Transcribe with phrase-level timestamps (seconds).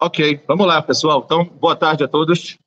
[0.00, 1.22] Ok, vamos lá, pessoal.
[1.24, 2.58] Então, boa tarde a todos.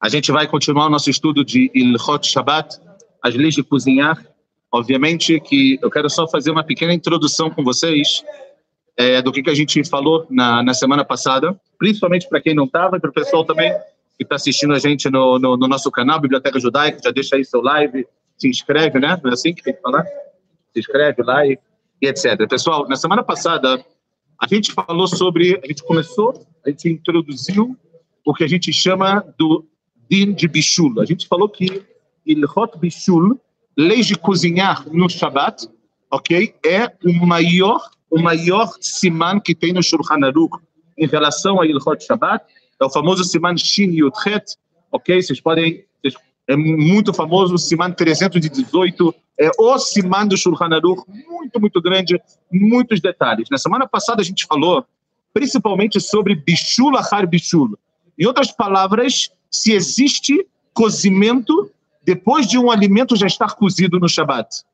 [0.00, 2.78] A gente vai continuar o nosso estudo de Ilhot Shabbat,
[3.22, 4.24] as leis de cozinhar.
[4.72, 8.24] Obviamente que eu quero só fazer uma pequena introdução com vocês
[8.96, 12.64] é, do que, que a gente falou na, na semana passada, principalmente para quem não
[12.64, 13.72] estava e para o pessoal também
[14.16, 17.44] que está assistindo a gente no, no, no, nosso canal, Biblioteca Judaica, já deixa aí
[17.44, 19.18] seu live, se inscreve, né?
[19.22, 20.04] Não é assim que tem que falar?
[20.72, 21.62] Se inscreve, like
[22.00, 22.46] e etc.
[22.48, 23.84] Pessoal, na semana passada,
[24.40, 27.76] a gente falou sobre, a gente começou, a gente introduziu
[28.24, 29.66] o que a gente chama do
[30.10, 30.98] din de Bishul.
[30.98, 31.84] A gente falou que
[32.24, 33.38] Ilhot Bishul,
[33.76, 35.68] lei de cozinhar no Shabat,
[36.10, 36.54] ok?
[36.64, 40.58] É o maior, o maior siman que tem no Shulchan Aruch
[40.96, 42.44] em relação a Ilhot Shabat,
[42.80, 44.56] é o famoso Siman Shin Yudchet,
[44.90, 45.22] ok?
[45.22, 45.84] Vocês podem,
[46.50, 52.20] é muito famoso, Siman 318, é o Siman do Shulchan Aruch, muito, muito grande,
[52.52, 53.48] muitos detalhes.
[53.48, 54.84] Na semana passada a gente falou
[55.32, 57.78] principalmente sobre Bishul Ahar Bishul.
[58.18, 60.44] Em outras palavras, se existe
[60.74, 61.70] cozimento
[62.04, 64.64] depois de um alimento já estar cozido no Shabat.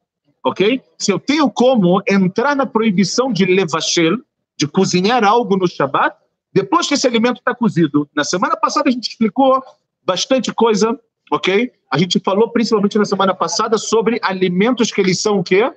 [0.42, 0.81] Ok?
[0.97, 4.17] Se eu tenho como entrar na proibição de levashel,
[4.56, 6.17] de cozinhar algo no Shabat,
[6.55, 8.08] depois que esse alimento está cozido.
[8.17, 9.62] Na semana passada a gente explicou
[10.06, 10.98] bastante coisa,
[11.31, 11.73] ok?
[11.91, 15.71] A gente falou principalmente na semana passada sobre alimentos que eles são o quê?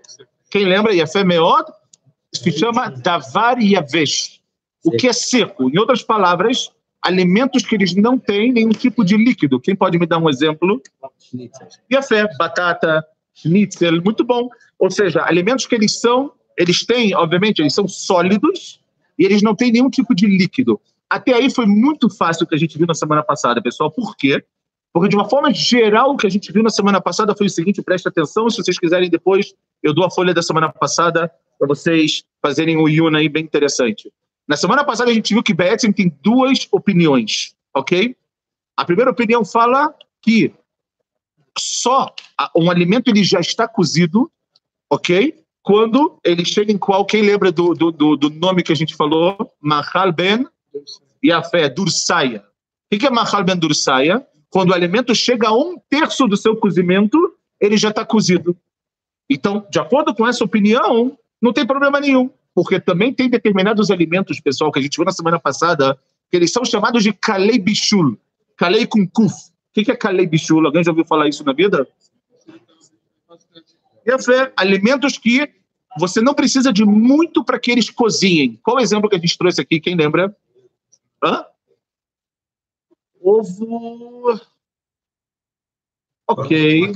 [0.49, 0.93] Quem lembra?
[0.93, 1.67] Yafé Meod
[2.33, 4.39] se chama Davar Yavesh.
[4.83, 5.69] O que é seco?
[5.69, 9.59] Em outras palavras, alimentos que eles não têm nenhum tipo de líquido.
[9.59, 10.81] Quem pode me dar um exemplo?
[11.91, 14.49] Yafé, batata, schnitzel, muito bom.
[14.77, 18.79] Ou seja, alimentos que eles são, eles têm, obviamente, eles são sólidos,
[19.17, 20.79] e eles não têm nenhum tipo de líquido.
[21.09, 23.91] Até aí foi muito fácil o que a gente viu na semana passada, pessoal.
[23.91, 24.43] Por quê?
[24.93, 27.49] Porque de uma forma geral, o que a gente viu na semana passada foi o
[27.49, 31.67] seguinte, preste atenção, se vocês quiserem depois, eu dou a folha da semana passada para
[31.67, 34.11] vocês fazerem um Yuna aí bem interessante.
[34.47, 38.15] Na semana passada a gente viu que Betzin tem duas opiniões, ok?
[38.75, 40.51] A primeira opinião fala que
[41.57, 42.13] só
[42.55, 44.31] um alimento ele já está cozido,
[44.89, 45.39] ok?
[45.69, 49.37] quando ele chega em qual, quem lembra do, do, do nome que a gente falou?
[49.61, 50.47] Mahal ben
[51.23, 52.43] Yafé, Dursaya.
[52.91, 54.25] O que é Mahal ben Dursaya?
[54.49, 57.17] Quando o alimento chega a um terço do seu cozimento,
[57.59, 58.57] ele já está cozido.
[59.29, 64.39] Então, de acordo com essa opinião, não tem problema nenhum, porque também tem determinados alimentos,
[64.39, 65.97] pessoal, que a gente viu na semana passada,
[66.31, 68.17] que eles são chamados de Kalei Bishul.
[68.57, 69.33] Kalei com Kuf.
[69.33, 70.65] O que é Kalei Bishul?
[70.65, 71.87] Alguém já ouviu falar isso na vida?
[74.07, 75.47] Yafé, alimentos que
[75.97, 78.59] você não precisa de muito para que eles cozinhem.
[78.63, 79.79] Qual o exemplo que a gente trouxe aqui?
[79.79, 80.35] Quem lembra?
[81.23, 81.45] Hã?
[83.29, 84.39] Ovo.
[86.27, 86.93] Ok.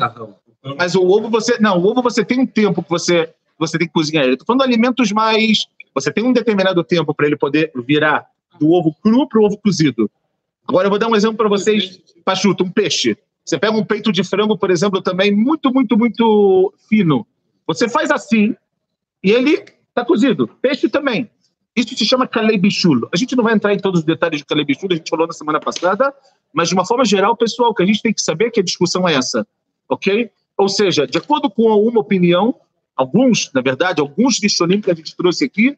[0.77, 1.59] Mas o ovo você.
[1.59, 4.33] Não, o ovo você tem um tempo que você, você tem que cozinhar ele.
[4.33, 5.66] Estou falando de alimentos mais.
[5.94, 8.25] Você tem um determinado tempo para ele poder virar
[8.59, 10.09] do ovo cru para o ovo cozido.
[10.67, 13.17] Agora eu vou dar um exemplo para vocês, Pachuto, um peixe.
[13.45, 17.27] Você pega um peito de frango, por exemplo, também muito, muito, muito fino.
[17.67, 18.55] Você faz assim,
[19.21, 20.47] e ele está cozido.
[20.61, 21.29] Peixe também.
[21.75, 23.09] Isso se chama Kalebichul.
[23.11, 25.34] A gente não vai entrar em todos os detalhes de Kalebichul, a gente falou na
[25.34, 26.13] semana passada,
[26.53, 28.59] mas de uma forma geral, pessoal, o que a gente tem que saber é que
[28.59, 29.45] a discussão é essa,
[29.89, 30.29] ok?
[30.57, 32.56] Ou seja, de acordo com uma opinião,
[32.95, 35.78] alguns, na verdade, alguns Rishonim que a gente trouxe aqui,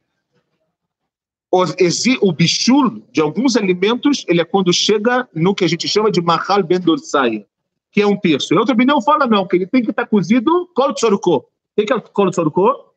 [2.22, 6.22] o, bichul de alguns alimentos, ele é quando chega no que a gente chama de
[6.22, 7.45] mahal ben dorsai,
[7.91, 8.53] que é um terço.
[8.53, 11.38] E outra opinião fala não, que ele tem que estar cozido kol tzoruko.
[11.38, 11.45] O
[11.85, 12.94] que é kol tzoruko?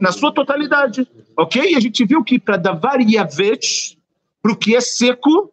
[0.00, 1.06] Na sua totalidade,
[1.36, 1.72] ok?
[1.72, 3.98] E a gente viu que para davar yavet,
[4.42, 5.52] para o que é seco,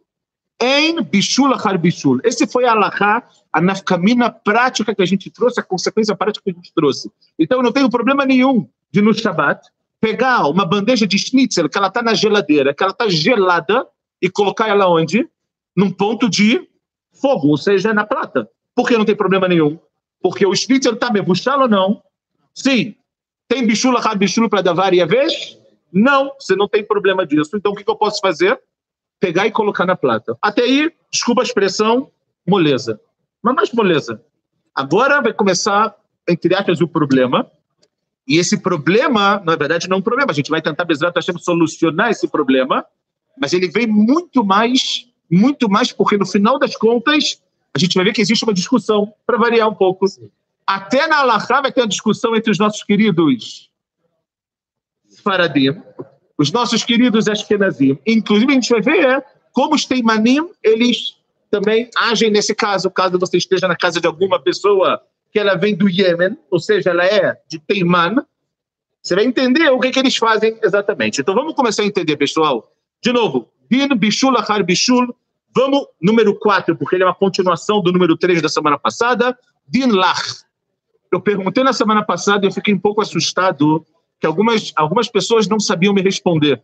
[0.60, 2.20] em bishul achar bishul.
[2.24, 6.52] Esse foi a alahá, a nafkamina prática que a gente trouxe, a consequência prática que
[6.52, 7.12] a gente trouxe.
[7.38, 9.68] Então não tenho problema nenhum de no Shabat
[10.00, 13.88] pegar uma bandeja de schnitzel que ela está na geladeira, que ela está gelada,
[14.22, 15.28] e colocar ela onde?
[15.76, 16.68] Num ponto de
[17.14, 18.48] fogo, ou seja, na plata.
[18.76, 19.80] Por que não tem problema nenhum?
[20.22, 22.04] Porque o schnitzel está mebuchado ou não?
[22.54, 22.96] Sim,
[23.52, 25.58] tem bichula, rabichula para dar várias vezes?
[25.92, 27.58] Não, você não tem problema disso.
[27.58, 28.58] Então o que, que eu posso fazer?
[29.20, 30.38] Pegar e colocar na plata.
[30.42, 32.10] Até aí, desculpa a expressão,
[32.48, 32.98] moleza.
[33.44, 34.24] Mas mais moleza.
[34.74, 35.94] Agora vai começar,
[36.30, 37.46] entre aspas, o problema.
[38.26, 40.32] E esse problema, na verdade, não é um problema.
[40.32, 42.86] A gente vai tentar, Bezerra Hashem, solucionar esse problema.
[43.38, 47.42] Mas ele vem muito mais, muito mais, porque no final das contas,
[47.76, 50.06] a gente vai ver que existe uma discussão, para variar um pouco.
[50.72, 53.70] Até na Alahá vai ter uma discussão entre os nossos queridos
[55.22, 55.76] Faradim,
[56.38, 58.00] os nossos queridos Ashkenazim.
[58.08, 61.18] Inclusive, a gente vai ver é, como os Teimanim, eles
[61.50, 65.02] também agem nesse caso, caso você esteja na casa de alguma pessoa
[65.34, 68.26] que ela vem do Iêmen, ou seja, ela é de Teiman,
[69.04, 71.20] você vai entender o que, que eles fazem exatamente.
[71.20, 72.72] Então vamos começar a entender, pessoal.
[73.04, 75.14] De novo, Din Bishul Achar Bishul.
[75.54, 79.38] Vamos, número 4, porque ele é uma continuação do número 3 da semana passada.
[79.68, 80.50] Din Lach.
[81.12, 83.86] Eu perguntei na semana passada e eu fiquei um pouco assustado
[84.20, 86.62] que algumas, algumas pessoas não sabiam me responder.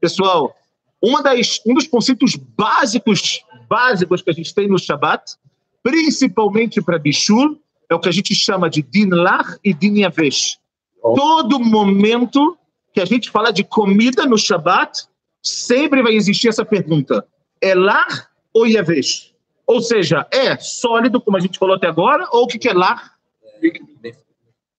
[0.00, 0.54] Pessoal,
[1.02, 5.34] uma das, um dos conceitos básicos, básicos que a gente tem no Shabat,
[5.82, 7.60] principalmente para Bishul,
[7.90, 10.58] é o que a gente chama de Din Lach e Din Yavesh.
[11.02, 12.56] Todo momento
[12.94, 15.06] que a gente fala de comida no Shabat,
[15.42, 17.26] sempre vai existir essa pergunta:
[17.60, 19.34] é lar ou Yavesh?
[19.66, 22.72] Ou seja, é sólido, como a gente falou até agora, ou o que, que é
[22.72, 23.13] lar?
[23.64, 23.88] Líquido.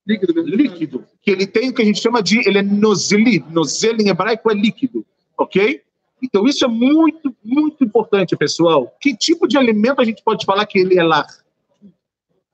[0.07, 0.41] Líquido.
[0.43, 1.05] líquido.
[1.21, 2.47] Que ele tem o que a gente chama de.
[2.47, 3.43] Ele é nozeli.
[3.49, 5.05] Nozel em hebraico é líquido.
[5.37, 5.81] Ok?
[6.21, 8.95] Então, isso é muito, muito importante, pessoal.
[9.01, 11.27] Que tipo de alimento a gente pode falar que ele é lar?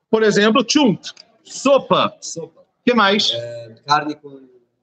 [0.10, 1.14] Por exemplo, chunt,
[1.44, 2.14] sopa.
[2.20, 2.62] Sopa.
[2.62, 3.32] O que mais?
[3.34, 4.42] É, carne com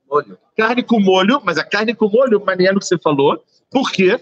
[0.09, 0.39] molho.
[0.57, 3.43] Carne com molho, mas a carne com molho, Mariano, que você falou.
[3.71, 4.19] Por quê?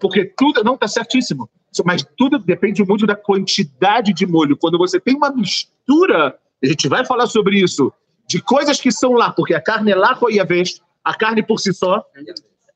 [0.00, 0.64] Porque tudo.
[0.64, 1.48] Não, está certíssimo.
[1.84, 4.56] Mas tudo depende muito da quantidade de molho.
[4.56, 7.92] Quando você tem uma mistura, a gente vai falar sobre isso,
[8.28, 11.42] de coisas que são lá, porque a carne é lá com a vez, a carne
[11.42, 12.04] por si só,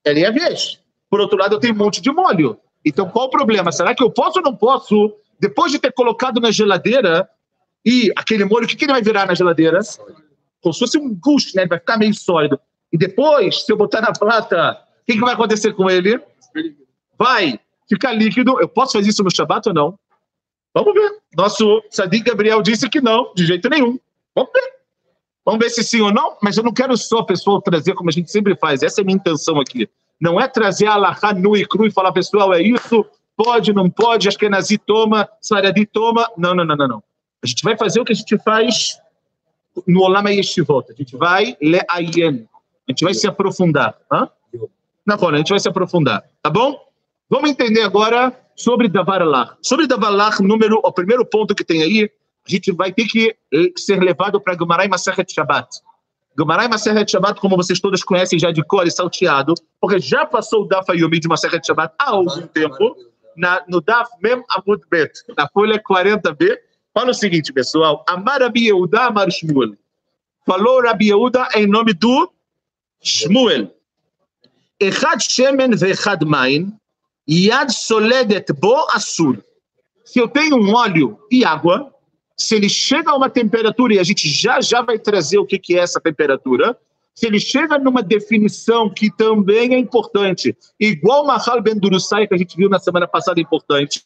[0.04, 0.80] é a vez.
[1.10, 2.58] Por outro lado, eu tenho um monte de molho.
[2.84, 3.70] Então, qual o problema?
[3.70, 7.28] Será que eu posso ou não posso, depois de ter colocado na geladeira,
[7.84, 9.80] e aquele molho, o que, que ele vai virar na geladeira?
[10.60, 11.62] Como se fosse um gusto, né?
[11.62, 12.58] Ele vai ficar meio sólido.
[12.92, 16.20] E depois, se eu botar na plata, o que, que vai acontecer com ele?
[17.18, 17.58] Vai
[17.88, 18.60] ficar líquido.
[18.60, 19.98] Eu posso fazer isso no Shabat ou não?
[20.74, 21.18] Vamos ver.
[21.36, 23.98] Nosso Sadiq Gabriel disse que não, de jeito nenhum.
[24.34, 24.72] Vamos ver.
[25.44, 28.12] Vamos ver se sim ou não, mas eu não quero só, pessoal, trazer como a
[28.12, 28.82] gente sempre faz.
[28.82, 29.88] Essa é a minha intenção aqui.
[30.20, 33.04] Não é trazer a Alahá nu e cru e falar, pessoal, é isso,
[33.36, 36.30] pode, não pode, acho que é Nazi toma, Saradi toma.
[36.36, 37.02] Não, não, não, não, não.
[37.42, 39.00] A gente vai fazer o que a gente faz
[39.86, 40.92] no Olam Yeshivot.
[40.92, 42.46] A gente vai le'ayen.
[42.86, 43.96] A gente vai se aprofundar.
[44.10, 44.28] Hã?
[45.04, 46.22] Na a gente vai se aprofundar.
[46.40, 46.78] Tá bom?
[47.28, 49.22] Vamos entender agora sobre Davar
[49.62, 52.10] Sobre Davar número, o primeiro ponto que tem aí,
[52.46, 53.36] a gente vai ter que
[53.76, 55.68] ser levado para Gumarai Maseret Shabbat.
[56.36, 60.62] Gumarai Maseret Shabbat, como vocês todos conhecem já de cor e salteado, porque já passou
[60.62, 62.96] o Daf Yomi de Maseret Shabbat há algum tempo,
[63.36, 66.58] na, no Daf Mem Amud Bet, na folha 40b,
[66.92, 69.74] fala o seguinte, pessoal, Amar Rabi Yehuda Amar Shmuel.
[70.44, 72.30] Falou Rabi Yehuda em nome do
[73.02, 73.70] Shmuel.
[74.80, 76.72] Echad Shemen ve'echad Main,
[77.28, 79.38] Yad Soledet Bo Asur.
[80.04, 81.92] Se eu tenho um óleo e água,
[82.36, 85.58] se ele chega a uma temperatura, e a gente já já vai trazer o que,
[85.58, 86.76] que é essa temperatura,
[87.14, 92.38] se ele chega numa definição que também é importante, igual Mahal Ben Durusai, que a
[92.38, 94.02] gente viu na semana passada, importante,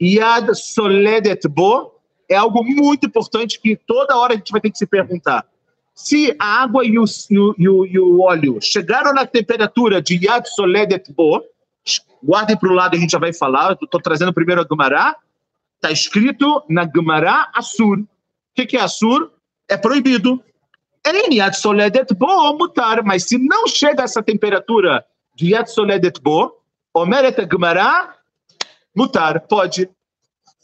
[0.00, 1.94] Yad Soledet Bo,
[2.28, 5.46] é algo muito importante que toda hora a gente vai ter que se perguntar.
[5.94, 10.46] Se a água e o, e o, e o óleo chegaram na temperatura de Yad
[10.46, 11.42] Soledet Bo,
[12.22, 15.16] guardem para o lado, a gente já vai falar, estou trazendo primeiro a Gumará,
[15.78, 18.00] Está escrito na Gemara Assur.
[18.00, 18.06] O
[18.54, 19.30] que, que é Assur?
[19.68, 20.42] É proibido.
[21.54, 23.02] Soledet Bo, mutar.
[23.04, 25.04] Mas se não chega a essa temperatura
[25.36, 26.52] de Yad Soledet Bo,
[26.92, 28.12] Omeret Gemara,
[28.94, 29.40] mutar.
[29.42, 29.88] Pode.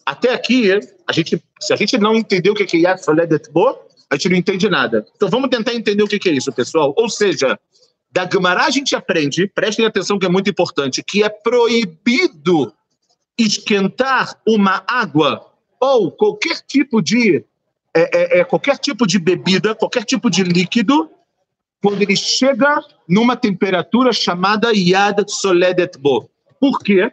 [0.05, 0.73] Até aqui,
[1.07, 3.01] a gente, se a gente não entendeu o que é Yad
[3.53, 3.79] Bo,
[4.11, 5.07] a gente não entende nada.
[5.15, 6.93] Então vamos tentar entender o que é isso, pessoal.
[6.97, 7.59] Ou seja,
[8.15, 12.73] da Gemara a gente aprende, prestem atenção que é muito importante, que é proibido
[13.37, 17.45] esquentar uma água ou qualquer tipo de
[17.93, 21.11] é, é, é, qualquer tipo de bebida, qualquer tipo de líquido,
[21.83, 26.31] quando ele chega numa temperatura chamada Yad Soledet Bo.
[26.61, 27.13] Por quê?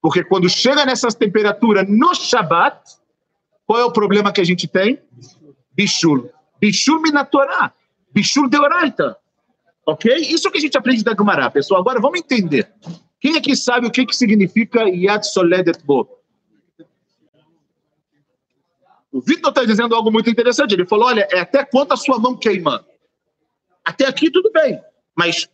[0.00, 2.78] Porque quando chega nessas temperaturas no Shabat,
[3.66, 4.98] qual é o problema que a gente tem?
[5.72, 6.30] Bishul.
[6.60, 7.72] Bishul minatorá.
[8.12, 9.16] Bishul deoraita.
[9.88, 10.14] Ok?
[10.16, 11.80] Isso que a gente aprende da Gumará, pessoal.
[11.80, 12.70] Agora vamos entender.
[13.18, 16.06] Quem aqui sabe o que, que significa Yad Soledet Bo?
[19.10, 20.74] O Vitor está dizendo algo muito interessante.
[20.74, 22.84] Ele falou: olha, é até quanto a sua mão queima.
[23.82, 24.78] Até aqui tudo bem,
[25.16, 25.48] mas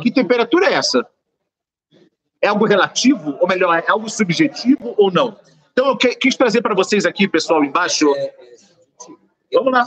[0.00, 1.04] que temperatura é essa?
[2.40, 5.36] É algo relativo, ou melhor, é algo subjetivo ou não?
[5.72, 8.06] Então eu quis trazer para vocês aqui, pessoal, embaixo.
[9.52, 9.84] Vamos lá.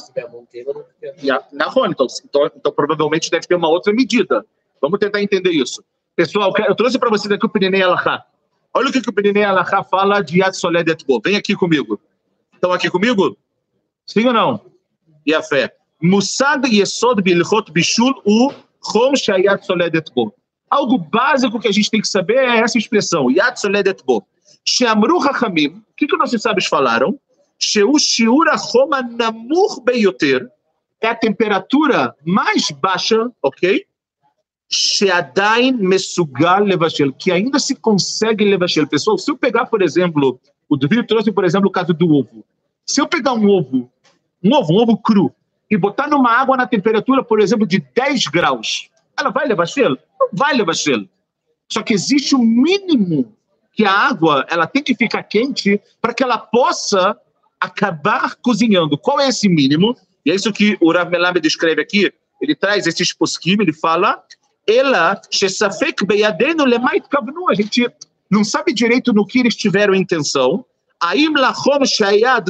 [1.51, 4.45] Na então, então, então provavelmente deve ter uma outra medida.
[4.81, 5.84] Vamos tentar entender isso.
[6.15, 8.25] Pessoal, eu trouxe para vocês aqui o Pirinei Alachá.
[8.74, 11.19] Olha o que, que o Pirinei Alachá fala de Yad Soledet Bo.
[11.24, 12.00] Vem aqui comigo.
[12.53, 13.38] Estão aqui comigo?
[14.05, 14.62] Sim ou não?
[15.25, 15.75] E a fé.
[16.01, 18.51] Musag Yesod Bilchot Bishul U
[18.91, 20.34] Chom Shayat Soledet Bo.
[20.69, 24.25] Algo básico que a gente tem que saber é essa expressão, Yad Soledet Bo.
[24.63, 27.19] Sheamru Hachamim, o que, que nossos sábios falaram?
[29.18, 30.48] Namur Beyoter
[31.02, 33.86] é a temperatura mais baixa, ok?
[35.78, 36.66] Mesugal
[37.18, 38.88] que ainda se consegue Levashel.
[38.88, 42.44] Pessoal, se eu pegar, por exemplo, o Duvido trouxe, por exemplo, o caso do ovo.
[42.86, 43.92] Se eu pegar um ovo,
[44.44, 45.34] um ovo, um ovo cru,
[45.70, 49.98] e botar numa água na temperatura, por exemplo, de 10 graus, ela vai Levashel?
[50.20, 51.10] Não vai levar cheiro.
[51.72, 53.34] Só que existe o um mínimo
[53.74, 57.18] que a água ela tem que ficar quente para que ela possa
[57.60, 58.98] acabar cozinhando.
[58.98, 59.96] Qual é esse mínimo?
[60.26, 62.12] E é isso que o Rav Melamed descreve aqui.
[62.42, 64.22] Ele traz esses posquim, ele fala,
[64.68, 65.20] ela
[67.10, 67.50] kavnu.
[67.50, 67.88] A gente
[68.30, 70.66] não sabe direito no que eles tiveram intenção.
[71.86, 72.46] Shayad.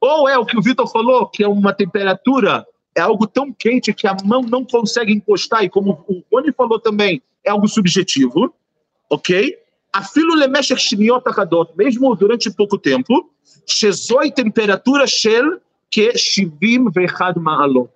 [0.00, 3.92] Ou é o que o Vitor falou, que é uma temperatura, é algo tão quente
[3.92, 8.52] que a mão não consegue encostar, e como o Rony falou também, é algo subjetivo,
[9.08, 9.56] ok?
[9.92, 13.30] Afilo lemeshech shniot achadot, mesmo durante pouco tempo,
[13.66, 17.92] shel que shivim vechad ma'alot.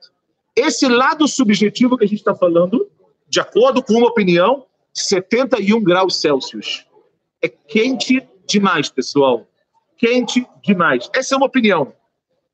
[0.55, 2.87] Esse lado subjetivo que a gente está falando,
[3.29, 6.87] de acordo com uma opinião, 71 graus Celsius.
[7.43, 9.47] É quente demais, pessoal.
[9.97, 11.11] Quente demais.
[11.15, 11.93] Essa é uma opinião.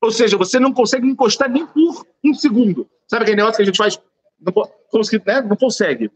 [0.00, 2.88] Ou seja, você não consegue encostar nem por um segundo.
[3.06, 4.00] Sabe aquele negócio que a gente faz?
[4.40, 4.52] Não,
[5.26, 5.42] né?
[5.42, 6.11] não consegue.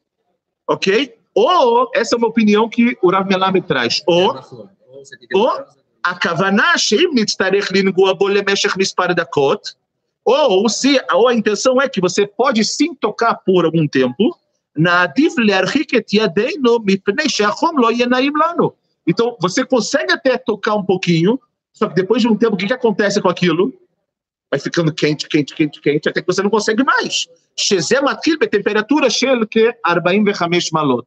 [0.68, 1.16] Ok?
[1.38, 4.35] Ou, essa é uma opinião que o Rav Melah me traz, ou,
[5.35, 5.64] ou
[6.02, 7.11] a Kavaná Sheim
[7.93, 8.40] Bole
[10.25, 14.35] ou, se, ou a intenção é que você pode sim tocar por algum tempo,
[19.07, 21.38] então, você consegue até tocar um pouquinho,
[21.73, 23.73] só que depois de um tempo, o que, que acontece com aquilo?
[24.50, 27.26] Vai ficando quente, quente, quente, quente, até que você não consegue mais.
[28.50, 31.07] Temperatura que ke 45 malot.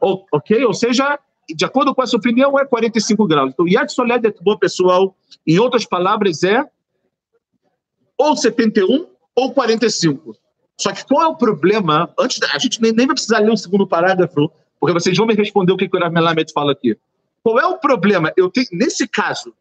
[0.00, 0.64] Ok?
[0.64, 3.50] Ou seja, de acordo com essa opinião, é 45 graus.
[3.52, 5.16] Então, Yad Soled é bom, pessoal.
[5.46, 6.64] Em outras palavras, é
[8.16, 10.36] ou 71 ou 45.
[10.76, 12.12] Só que qual é o problema?
[12.18, 15.34] Antes, a gente nem, nem vai precisar ler o segundo parágrafo, porque vocês vão me
[15.34, 16.96] responder o que o Melamed fala aqui.
[17.42, 18.32] Qual é o problema?
[18.36, 19.54] Eu tenho, nesse caso,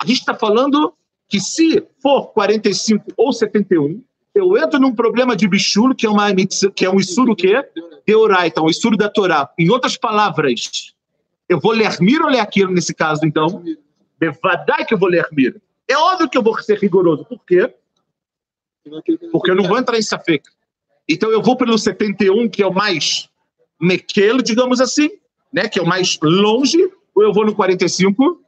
[0.00, 0.94] a gente está falando
[1.28, 4.02] que se for 45 ou 71,
[4.34, 6.28] eu entro num problema de bichulo, que é, uma,
[6.74, 7.52] que é um estudo que
[8.06, 9.50] Deoraita, um estudo da Torá.
[9.58, 10.94] Em outras palavras,
[11.48, 13.62] eu vou ler mir ou ler aquilo nesse caso, então?
[14.18, 15.60] Bevadai que eu vou ler mir.
[15.88, 17.24] É óbvio que eu vou ser rigoroso.
[17.24, 17.72] Por quê?
[19.32, 20.48] Porque eu não vou entrar em Safek.
[21.08, 23.28] Então eu vou pelo 71, que é o mais
[23.80, 25.10] mequelo, digamos assim,
[25.52, 25.68] né?
[25.68, 26.78] que é o mais longe,
[27.14, 28.40] ou eu vou no 45?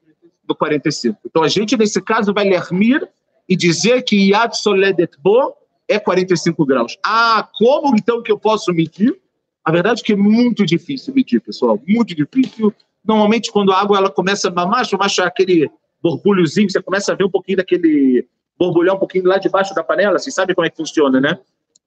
[0.49, 1.19] No 45.
[1.27, 3.09] Então a gente, nesse caso, vai ler mir
[3.49, 5.55] e dizer que Yad Soledet Bo
[5.89, 6.97] é 45 graus.
[7.05, 9.19] Ah, como então que eu posso medir?
[9.65, 12.75] A verdade é que é muito difícil medir, pessoal, muito difícil.
[13.05, 15.71] Normalmente, quando a água ela começa a mamar, chamar aquele
[16.03, 18.27] borbulhozinho, você começa a ver um pouquinho daquele
[18.59, 21.39] borbulhar um pouquinho lá debaixo da panela, você sabe como é que funciona, né?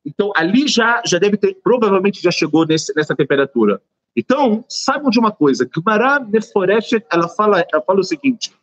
[0.06, 3.82] Então, ali já, já deve ter, provavelmente já chegou nesse, nessa temperatura.
[4.16, 8.54] Então, saibam de uma coisa, Gemara Meforeshet, ela fala, ela fala o seguinte,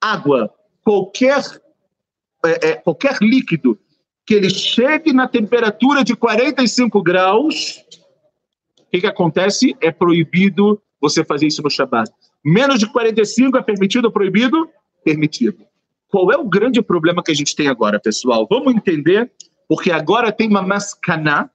[0.00, 0.52] água,
[0.84, 1.42] qualquer,
[2.44, 3.78] é, é, qualquer líquido
[4.26, 7.84] que ele chegue na temperatura de 45 graus,
[8.80, 9.76] o que, que acontece?
[9.80, 12.10] É proibido você fazer isso no Shabat.
[12.44, 14.68] Menos de 45 é permitido ou proibido?
[15.04, 15.58] Permitido.
[16.08, 18.46] Qual é o grande problema que a gente tem agora, pessoal?
[18.48, 19.30] Vamos entender,
[19.68, 21.50] porque agora tem uma mascaná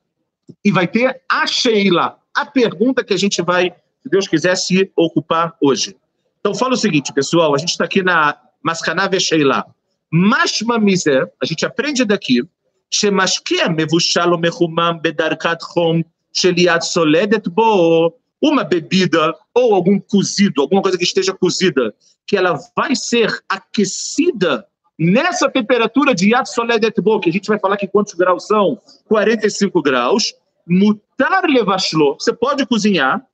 [0.63, 4.91] e vai ter a Sheila, a pergunta que a gente vai, se Deus quiser, se
[4.95, 5.95] ocupar hoje.
[6.39, 9.65] Então fala o seguinte, pessoal, a gente está aqui na mascaná Vesheila.
[10.11, 12.43] Mashma miser, a gente aprende daqui,
[12.90, 18.10] שמשקיע מבושל ומחומם בדרכת חום של יד סולדת בו
[18.44, 21.94] uma bebida ou algum cozido, alguma coisa que esteja cozida,
[22.26, 24.66] que ela vai ser aquecida
[24.98, 28.78] nessa temperatura de Yad Soledet Bo, que a gente vai falar que quantos graus são?
[29.06, 30.34] 45 graus.
[30.66, 33.26] Mutar levashlo, você pode cozinhar.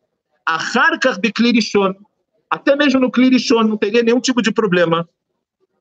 [0.46, 1.94] Acharkar beklirishon,
[2.48, 5.08] até mesmo no klirishon, não teria nenhum tipo de problema.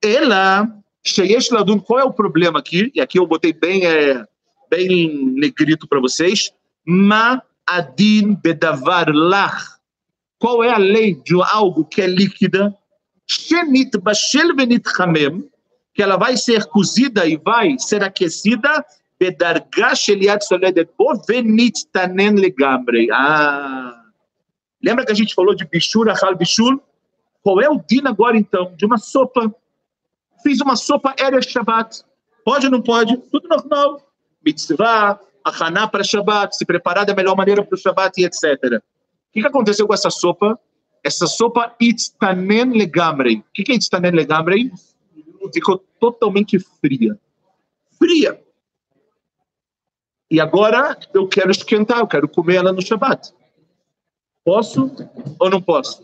[0.01, 0.67] Ela,
[1.04, 2.90] sheyesh ladun, qual é o problema aqui?
[2.94, 4.24] E aqui eu botei bem, é,
[4.70, 6.52] bem negrito para vocês.
[6.86, 9.74] Ma adin bedavar lach.
[10.38, 12.74] Qual é a lei de algo que é líquida?
[13.26, 15.48] Shenit bashel venit hamem,
[15.94, 18.84] que ela vai ser cozida e vai ser aquecida
[19.18, 23.08] bedarga sheliat soledet bo venit tanen legamre.
[23.10, 24.02] Ah,
[24.82, 26.80] lembra que a gente falou de bichur, achal bichur?
[27.42, 29.54] Qual é o din agora então de uma sopa?
[30.44, 32.04] Fiz uma sopa Erev Shabbat.
[32.44, 33.16] Pode ou não pode?
[33.32, 34.06] Tudo normal.
[34.44, 38.42] Mitzvah, achaná para Shabbat, se preparar da melhor maneira para o Shabbat e etc.
[38.44, 38.82] O
[39.32, 40.60] que, que aconteceu com essa sopa?
[41.02, 43.38] Essa sopa itztanen legamrei.
[43.38, 44.70] O que, que é itztanen legamrei?
[45.52, 47.18] Ficou totalmente fria.
[47.98, 48.40] Fria.
[50.30, 53.32] e agora eu quero esquentar, eu quero comer ela no Shabat.
[54.44, 54.90] Posso
[55.38, 56.02] ou não posso?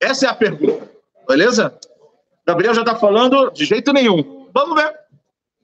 [0.00, 0.90] Essa é a pergunta,
[1.26, 1.78] beleza?
[2.46, 4.48] Gabriel já está falando de jeito nenhum.
[4.52, 4.94] Vamos ver.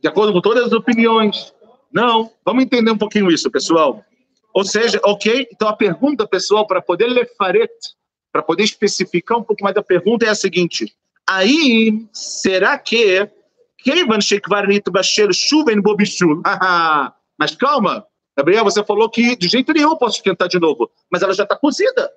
[0.01, 1.53] De acordo com todas as opiniões.
[1.93, 2.31] Não.
[2.45, 4.05] Vamos entender um pouquinho isso, pessoal.
[4.53, 7.71] Ou seja, ok, então a pergunta, pessoal, para poder lefaret,
[8.33, 10.93] para poder especificar um pouco mais da pergunta, é a seguinte:
[11.29, 13.29] aí, será que
[13.79, 16.43] Keivan Shekvarnit Bashel Shuven Bobishul?
[17.39, 18.05] Mas calma,
[18.37, 21.45] Gabriel, você falou que de jeito nenhum eu posso esquentar de novo, mas ela já
[21.45, 22.11] está cozida.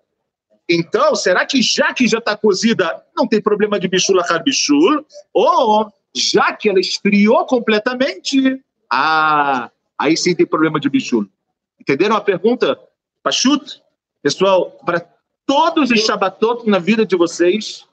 [0.70, 4.44] Então, será que já que já está cozida, não tem problema de bichul achar?
[5.34, 11.28] Ou já que ela esfriou completamente, ah, aí sim tem problema de bichul.
[11.80, 12.80] Entenderam a pergunta?
[13.22, 13.82] Pachut?
[14.22, 15.06] Pessoal, para
[15.46, 17.86] todos os Shabbatot na vida de vocês,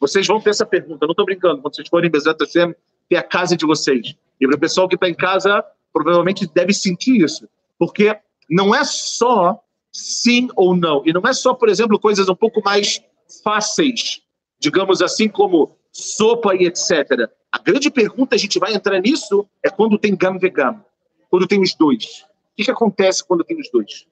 [0.00, 1.04] vocês vão ter essa pergunta.
[1.06, 1.60] Não estou brincando.
[1.60, 2.74] Quando vocês forem em Bezat Hashem,
[3.08, 4.14] ter a casa de vocês.
[4.40, 7.48] E para o pessoal que está em casa, provavelmente deve sentir isso.
[7.78, 8.16] Porque
[8.48, 9.60] não é só
[9.96, 11.02] sim ou não.
[11.06, 13.00] E não é só, por exemplo, coisas um pouco mais
[13.42, 14.20] fáceis,
[14.60, 17.30] digamos assim, como sopa e etc.
[17.50, 20.84] A grande pergunta, a gente vai entrar nisso, é quando tem gam vegam.
[21.30, 22.24] Quando tem os dois.
[22.52, 24.06] O que, que acontece quando tem os dois?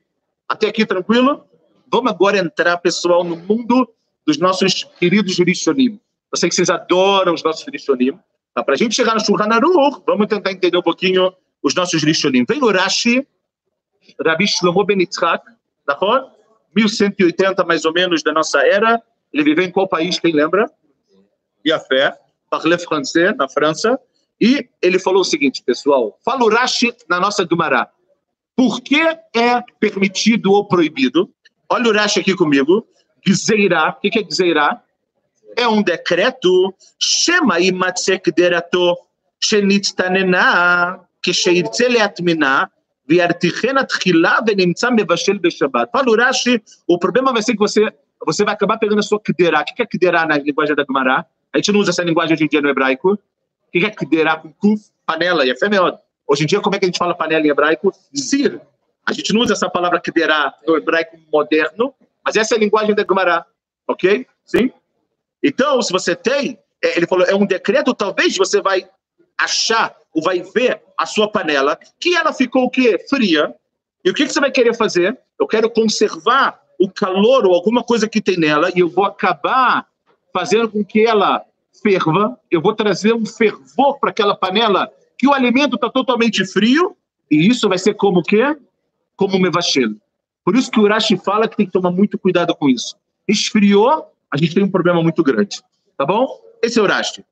[0.48, 1.44] Até aqui tranquilo?
[1.90, 3.88] Vamos agora entrar, pessoal, no mundo
[4.26, 6.00] dos nossos queridos Rishonim.
[6.32, 8.18] Eu sei que vocês adoram os nossos Rishonim.
[8.54, 8.64] Tá?
[8.64, 12.44] Para a gente chegar no Shulchan Aruch, vamos tentar entender um pouquinho os nossos Rishonim.
[12.48, 13.26] Vem o Rashi,
[14.24, 15.44] Rabi Shlomo Ben Yitzhak,
[15.86, 16.30] Nahor?
[16.74, 19.00] 1180 mais ou menos da nossa era.
[19.32, 20.70] Ele viveu em qual país, quem lembra?
[21.66, 22.16] Yafé,
[22.50, 23.98] Parle Français, na França.
[24.40, 26.18] E ele falou o seguinte, pessoal.
[26.24, 27.88] Fala o Rashi na nossa Gumará.
[28.56, 31.30] Por que é permitido ou proibido?
[31.68, 32.86] Olha o Rashi aqui comigo.
[33.26, 33.90] Gzeirá.
[33.90, 34.82] O que é Gzeirá?
[35.56, 36.74] É um decreto.
[36.98, 38.96] chama imatzek derato
[39.40, 41.32] shenittanena que
[41.88, 42.70] leatminah
[43.06, 45.90] Viartichena Tchilá Venemtsá Mevashel Beshabat.
[45.92, 47.92] Fala Urashi, o problema vai ser que você,
[48.24, 49.60] você vai acabar pegando a sua Kderá.
[49.60, 51.26] O que é Kderá na linguagem da Gumará?
[51.52, 53.12] A gente não usa essa linguagem hoje em dia no hebraico.
[53.12, 53.18] O
[53.70, 54.74] que é Kderá com
[55.06, 55.98] Panela, É é femeod.
[56.26, 57.92] Hoje em dia, como é que a gente fala panela em hebraico?
[58.16, 58.60] Zir.
[59.06, 62.94] A gente não usa essa palavra Kderá no hebraico moderno, mas essa é a linguagem
[62.94, 63.44] da Gumará.
[63.86, 64.26] Ok?
[64.46, 64.72] Sim?
[65.42, 68.88] Então, se você tem, ele falou, é um decreto, talvez você vai
[69.38, 72.98] achar ou vai ver a sua panela, que ela ficou o quê?
[73.08, 73.54] Fria.
[74.04, 75.18] E o que, que você vai querer fazer?
[75.38, 79.86] Eu quero conservar o calor ou alguma coisa que tem nela e eu vou acabar
[80.32, 81.44] fazendo com que ela
[81.82, 86.96] ferva, eu vou trazer um fervor para aquela panela que o alimento está totalmente frio,
[87.30, 88.56] e isso vai ser como o quê?
[89.16, 89.96] Como um mevachelo.
[90.44, 92.96] Por isso que o Urashi fala que tem que tomar muito cuidado com isso.
[93.26, 95.62] Esfriou, a gente tem um problema muito grande.
[95.96, 96.28] Tá bom?
[96.62, 97.24] Esse é o Urashi.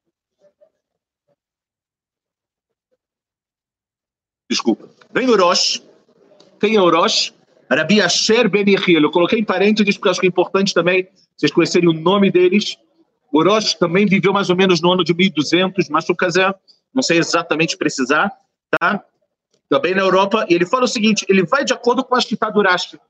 [4.53, 4.87] Desculpa.
[5.15, 5.83] Vem o Rosh.
[6.61, 7.33] Quem é o Rosh?
[7.71, 9.03] Rabi Asher Ben Yehiel.
[9.03, 12.77] Eu coloquei em parênteses porque acho que é importante também vocês conhecerem o nome deles.
[13.33, 16.55] O Rosh também viveu mais ou menos no ano de 1200, Mashukazer,
[16.95, 18.31] não sei exatamente precisar,
[18.79, 19.03] tá?
[19.71, 20.45] Também na Europa.
[20.51, 23.01] E ele fala o seguinte, ele vai de acordo com a Shita Durashi.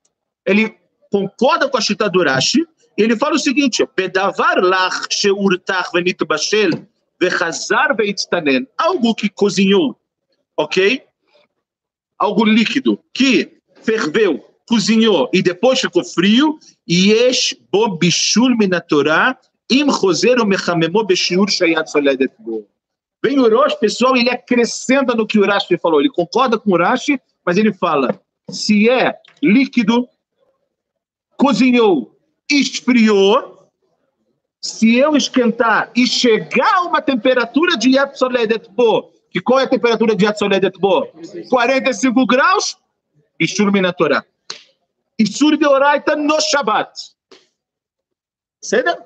[0.46, 0.76] Ele
[1.10, 2.64] concorda com a Shita Durashi
[2.96, 6.70] e ele fala o seguinte, Pedavar lach sheurtach venit bashel
[7.20, 7.96] vechazar.
[8.78, 9.96] Algo que cozinhou,
[10.56, 11.02] ok?
[12.22, 13.50] Algo líquido que
[13.82, 16.56] ferveu, cozinhou e depois ficou frio,
[16.88, 19.36] yesh bo bishul min Torá,
[19.68, 22.64] im choser mechamemo beshiur shayat soledet bo.
[23.24, 26.00] Vem o Urash, pessoal, ele acrescenta no que o Urash falou.
[26.00, 27.06] Ele concorda com o Urash,
[27.44, 30.08] mas ele fala, se é líquido,
[31.36, 32.16] cozinhou,
[32.50, 33.68] esfriou,
[34.60, 39.68] se eu esquentar e chegar a uma temperatura de Yatsoledet Bo, que qual é a
[39.68, 41.08] temperatura de Yatsoledet Bo?
[41.48, 42.76] 45 graus,
[43.40, 44.24] Ishur Minatorá.
[45.18, 46.92] Ishur de Oraita no Shabbat.
[48.60, 49.02] Certo?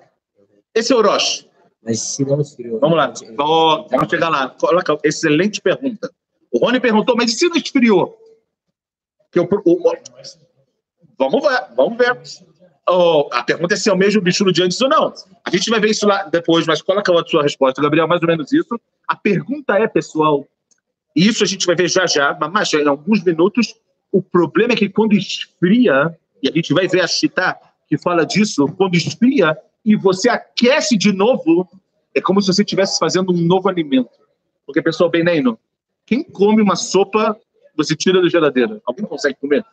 [0.74, 1.46] Esse é o Rosh.
[1.82, 2.80] Mas se não esfriou.
[2.80, 4.50] Vamos lá, oh, vamos chegar lá.
[4.50, 6.10] Coloca, excelente pergunta.
[6.52, 8.18] O Rony perguntou, mas e se não esfriou?
[9.30, 9.96] Que eu, o, o,
[11.16, 12.20] vamos ver, vamos ver.
[12.88, 15.12] Oh, a pergunta é se é o mesmo bicho de antes ou não.
[15.44, 18.06] A gente vai ver isso lá depois, mas qual é a sua resposta, Gabriel?
[18.06, 18.80] Mais ou menos isso.
[19.08, 20.46] A pergunta é, pessoal,
[21.14, 23.74] e isso a gente vai ver já já, mas em alguns minutos,
[24.12, 27.56] o problema é que quando esfria, e a gente vai ver a Chita
[27.88, 31.68] que fala disso, quando esfria e você aquece de novo,
[32.14, 34.10] é como se você estivesse fazendo um novo alimento.
[34.64, 35.58] Porque, pessoal, bem Neino,
[36.04, 37.36] quem come uma sopa,
[37.76, 38.80] você tira da geladeira.
[38.84, 39.64] Alguém consegue comer?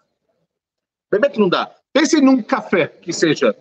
[1.11, 1.73] Bem que não dá.
[1.93, 3.55] Pense num café que seja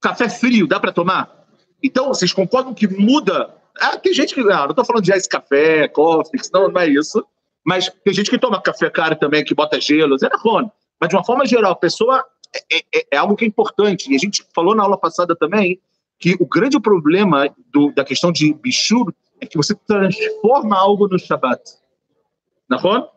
[0.00, 1.46] café frio, dá para tomar?
[1.82, 4.42] Então, vocês concordam que muda ah, tem gente que.
[4.42, 7.24] Não, não estou falando de ice café, coffee, não, não é isso.
[7.64, 10.70] Mas tem gente que toma café caro também, que bota gelo, é bom.
[11.00, 12.24] Mas de uma forma geral, a pessoa
[12.70, 14.10] é, é, é, algo que é importante.
[14.10, 15.80] E a gente falou na aula passada também
[16.18, 21.18] que o grande problema do, da questão de bichur é que você transforma algo no
[21.18, 21.62] Shabbat.
[22.68, 23.08] Não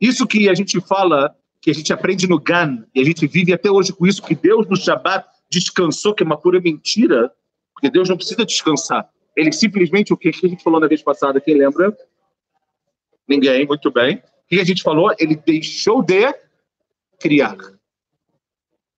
[0.00, 3.52] Isso que a gente fala, que a gente aprende no Gan, e a gente vive
[3.52, 7.32] até hoje com isso, que Deus no Shabbat descansou, que é uma pura mentira,
[7.74, 9.08] porque Deus não precisa descansar.
[9.36, 11.96] Ele simplesmente, o que a gente falou na vez passada, quem lembra?
[13.28, 14.16] Ninguém, muito bem.
[14.16, 15.14] O que a gente falou?
[15.18, 16.34] Ele deixou de
[17.20, 17.56] criar.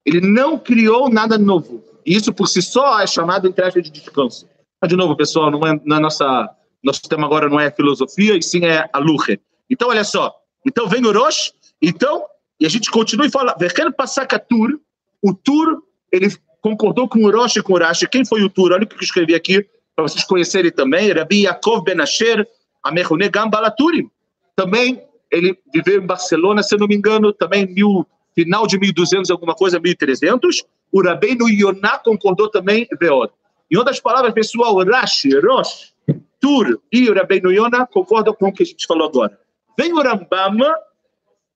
[0.04, 1.84] Ele não criou nada novo.
[2.06, 4.48] Isso por si só é chamado entre aspas de descanso.
[4.80, 6.48] Mas, de novo, pessoal, não é, nossa,
[6.82, 9.38] nosso tema agora não é filosofia, e sim é a luche.
[9.68, 10.34] Então, olha só.
[10.66, 12.24] Então, vem o Rosh, então,
[12.60, 14.78] e a gente continua e fala, Vechen Passaka Tur,
[15.22, 16.28] o Tur, ele
[16.60, 18.06] concordou com o Rosh e com o Rashi.
[18.06, 18.72] Quem foi o Tur?
[18.72, 21.10] Olha o que eu escrevi aqui, para vocês conhecerem também.
[21.10, 22.46] Rabi Yaakov Ben Asher,
[22.82, 24.10] Amechune Gambalaturim.
[24.54, 29.54] Também, ele viveu em Barcelona, se não me engano, também mil, final de 1200, alguma
[29.54, 30.62] coisa, 1300.
[30.92, 33.30] O Rabbeinu Yonah concordou também, Veod.
[33.70, 35.94] Em outras palavras, pessoal, Rashi, Rosh,
[36.40, 39.38] Tur e o Rabbeinu Yonah concordam com o que a gente falou agora.
[39.78, 40.74] Vem o Rambam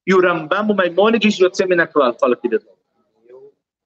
[0.06, 2.14] e o Rambam, o Maimonides e o Tseminaklal.
[2.18, 2.64] Fala, querido.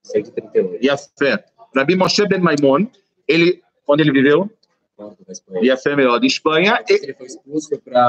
[0.02, 0.84] 138.
[0.84, 1.44] E a fé.
[1.74, 2.86] Rabi Moshe Ben Maimon,
[3.26, 4.50] ele, quando ele viveu?
[5.62, 6.82] E a fé melhor, em Espanha.
[6.88, 8.08] Ele foi expulso para...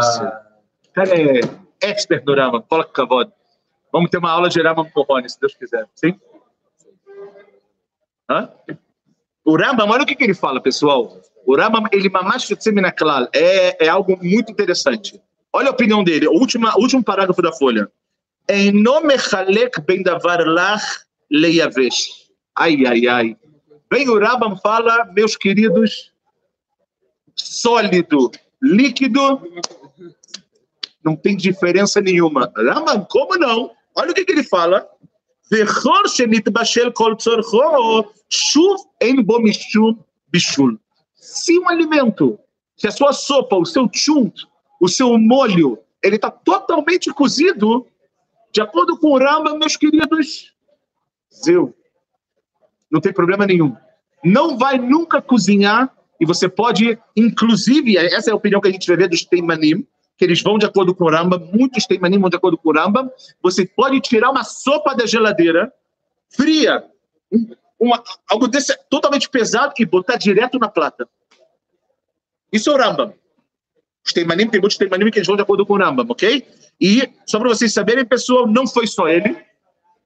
[0.93, 1.41] Cara, é
[1.81, 2.63] expert no Rambam.
[2.67, 3.31] Fala com Kavod.
[3.91, 5.87] Vamos ter uma aula de Rambam Corrone, se Deus quiser.
[5.93, 6.19] Sim?
[8.29, 8.49] Hã?
[9.45, 11.19] O Rambam, olha o que, que ele fala, pessoal.
[11.45, 12.49] O Rambam, ele mamash
[12.95, 13.27] klal.
[13.33, 15.21] É, é algo muito interessante.
[15.52, 17.88] Olha a opinião dele, o último, o último parágrafo da folha.
[18.48, 20.82] Eino mechalek ben davar lach
[21.30, 22.28] leyavesh.
[22.56, 23.36] Ai, ai, ai.
[23.90, 26.12] Bem, o Rambam fala, meus queridos,
[27.36, 28.30] sólido,
[28.62, 29.40] líquido,
[31.04, 32.52] não tem diferença nenhuma.
[32.56, 33.70] Rambam, como não?
[33.94, 34.88] Olha o que, que ele fala.
[35.52, 39.94] וכל שנתבשל כל צורכו, שוב אין בו משום
[40.28, 40.76] בישול.
[41.16, 42.38] Se um alimento,
[42.76, 44.46] se a sua sopa, o seu chunt,
[44.79, 47.85] o seu molho, ele está totalmente cozido,
[48.51, 50.53] de acordo com o Rambam, meus queridos,
[51.33, 51.75] zeu.
[52.89, 53.75] Não tem problema nenhum.
[54.23, 58.87] Não vai nunca cozinhar, e você pode, inclusive, essa é a opinião que a gente
[58.87, 59.87] vai ver dos Teimanim,
[60.19, 62.69] que eles vão de acordo com o Ramba, muitos têm mania vão de acordo com
[62.69, 63.09] o Ramba.
[63.41, 65.71] Você pode tirar uma sopa da geladeira,
[66.29, 66.83] fria,
[67.79, 71.07] uma, algo desse totalmente pesado e botar direto na plata.
[72.51, 73.13] Isso é o Rambam.
[74.09, 76.43] Os Teimanim, tem muitos Teimanim que eles vão de acordo com o Rambam, ok?
[76.81, 79.37] E, só para vocês saberem, pessoal, não foi só ele.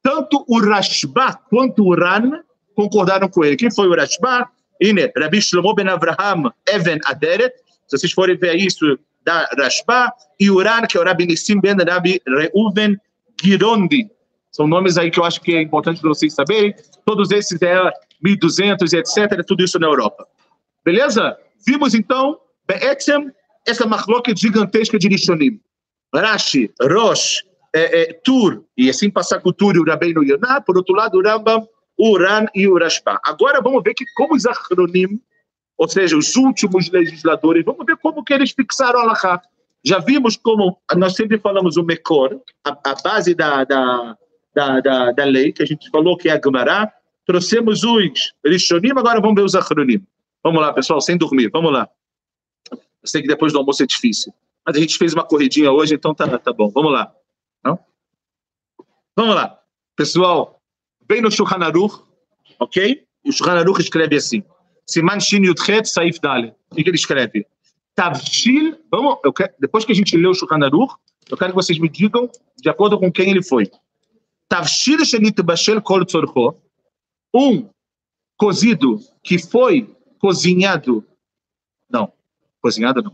[0.02, 2.42] Tanto o Rashba quanto o Ran
[2.76, 3.56] concordaram com ele.
[3.56, 4.50] Quem foi o Rashba?
[4.82, 7.54] Ine, Rabbi Shlomo ben Avraham Even Aderet.
[7.88, 11.78] Se vocês forem ver isso, da Rashba, e Uran, que é o Rabi Nissim ben
[11.78, 12.98] Rabi Reuven
[13.42, 14.10] Girondi.
[14.52, 16.76] São nomes aí que eu acho que é importante para vocês saberem.
[17.06, 17.80] Todos esses é
[18.22, 19.46] 1200 e etc.
[19.48, 20.28] Tudo isso na Europa.
[20.84, 21.38] Beleza?
[21.66, 22.38] Vimos então,
[22.68, 23.32] Be'etzem,
[23.66, 25.60] essa marloca gigantesca de Rishonim.
[26.14, 30.62] Rashi, Rosh, é, é, Tur, e assim passar com Tur e o Rabbeinu Yonah.
[30.62, 31.68] Por outro lado, o Rambam,
[32.00, 33.20] Uran e o Rashba.
[33.26, 35.20] Agora vamos ver que como os acronim
[35.78, 39.42] ou seja, os últimos legisladores, vamos ver como que eles fixaram a Allahá.
[39.84, 44.18] Já vimos como, nós sempre falamos o Mekor, a, a base da, da,
[44.56, 46.92] da, da, da lei, que a gente falou que é a Gemara,
[47.26, 50.02] trouxemos os Rishonim, agora vamos ver os Achronim.
[50.44, 51.90] Vamos lá, pessoal, sem dormir, vamos lá.
[53.04, 54.34] Eu sei que depois do almoço é difícil,
[54.66, 57.14] mas a gente fez uma corridinha hoje, então tá, tá bom, vamos lá.
[57.64, 57.78] Não?
[59.16, 59.60] Vamos lá.
[59.96, 60.62] Pessoal,
[61.08, 62.02] vem no Shulchan Aruch,
[62.60, 63.06] ok?
[63.26, 64.42] O Shulchan Aruch escreve assim,
[64.88, 66.54] Siman Shin Yudchet Saif Dale.
[66.72, 67.46] O que ele escreve?
[67.94, 70.96] Tavshil, vamos, quero, depois que a gente leu o Shulchan Aruch,
[71.30, 73.70] eu quero que vocês me digam de acordo com quem ele foi.
[74.48, 76.56] Tavshil Shenit Bashel Kol Tzorcho,
[77.34, 77.70] um
[78.38, 81.06] cozido que foi cozinhado,
[82.63, 83.13] cozinhado não,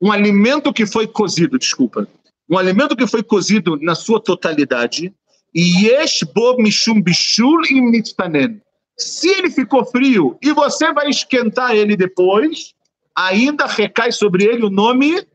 [0.00, 2.08] um alimento que foi cozido, desculpa,
[2.48, 5.12] um alimento que foi cozido na sua totalidade,
[5.54, 8.60] Yesh Bo Mishum Bishul Im Nitpanen,
[8.96, 12.74] se ele ficou frio e você vai esquentar ele depois,
[13.16, 15.26] ainda recai sobre ele o nome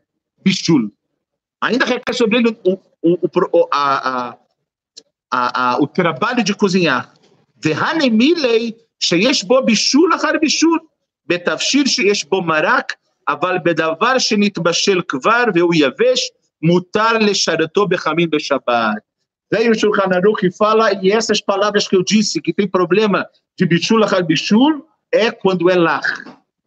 [0.44, 0.90] bichul.
[1.60, 3.18] Ainda recai sobre ele o, o,
[3.52, 4.36] o, a,
[5.30, 7.12] a, a, o trabalho de cozinhar.
[7.64, 10.78] והנמילei שיש בו בישול אחר בישול,
[11.26, 12.94] בתבשיל שיש בו מרק,
[13.28, 16.30] אבל בדבר שנתבשל כבר והוא יבש,
[16.62, 19.06] מותר לשרתו בחמין בשבת.
[19.54, 23.28] Vem o Shulchan Aruch e fala, e essas palavras que eu disse, que tem problema
[23.56, 26.02] de bichul al bichul, é quando é lar,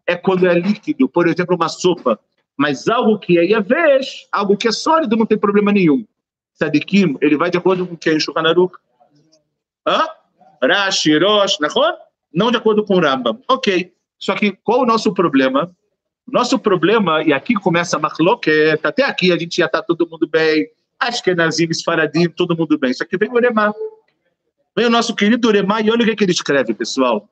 [0.07, 1.09] é quando é líquido.
[1.09, 2.17] Por exemplo, uma sopa.
[2.57, 6.05] Mas algo que é Yavesh, algo que é sólido, não tem problema nenhum.
[6.53, 8.17] Sadikim, ele vai de acordo com quem?
[8.19, 8.75] Shulchan Aruch?
[9.85, 10.07] Hã?
[10.63, 11.57] Rashi, Rosh,
[12.33, 13.41] não de acordo com o Rambam.
[13.49, 13.93] Ok.
[14.17, 15.69] Só que qual o nosso problema?
[16.26, 20.26] Nosso problema, e aqui começa a Mahloket, até aqui a gente já está todo mundo
[20.26, 22.92] bem, acho que é Nazim, Faradim, todo mundo bem.
[22.92, 23.72] Só que vem o Uremá.
[24.76, 27.28] Vem o nosso querido Uremá e olha o que, é que ele escreve, pessoal.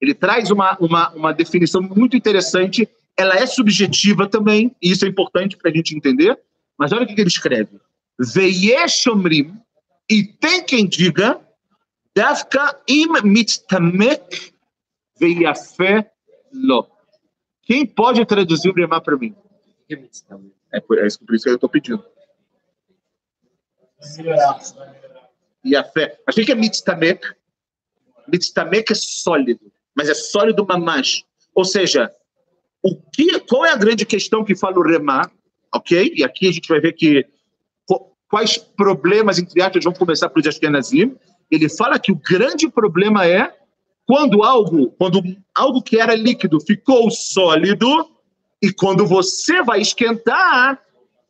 [0.00, 5.08] Ele traz uma, uma, uma definição muito interessante, ela é subjetiva também, e isso é
[5.08, 6.36] importante para a gente entender,
[6.76, 7.80] mas olha o que, que ele escreve.
[8.18, 9.54] Veyeshomrim,
[10.10, 11.40] e tem quem diga,
[12.14, 14.52] Davka im mitstamek
[15.18, 16.04] veyafe
[16.52, 16.86] lo.
[17.62, 19.34] Quem pode traduzir o Bremá para mim?
[20.72, 22.04] É por, é por isso que eu estou pedindo.
[25.64, 26.18] E a fé.
[26.26, 27.24] Mas o que é mitztamek?
[28.26, 31.22] Mitztamek é sólido, mas é sólido mamás.
[31.54, 32.10] Ou seja,
[32.82, 35.30] o que, qual é a grande questão que fala o Remá?
[35.72, 36.12] Ok?
[36.16, 37.26] E aqui a gente vai ver que
[38.32, 41.14] quais problemas, entre aspas, vão começar para os Ashkenazim.
[41.50, 43.54] Ele fala que o grande problema é
[44.06, 45.22] quando algo, quando
[45.54, 47.86] algo que era líquido ficou sólido
[48.60, 50.80] e quando você vai esquentar,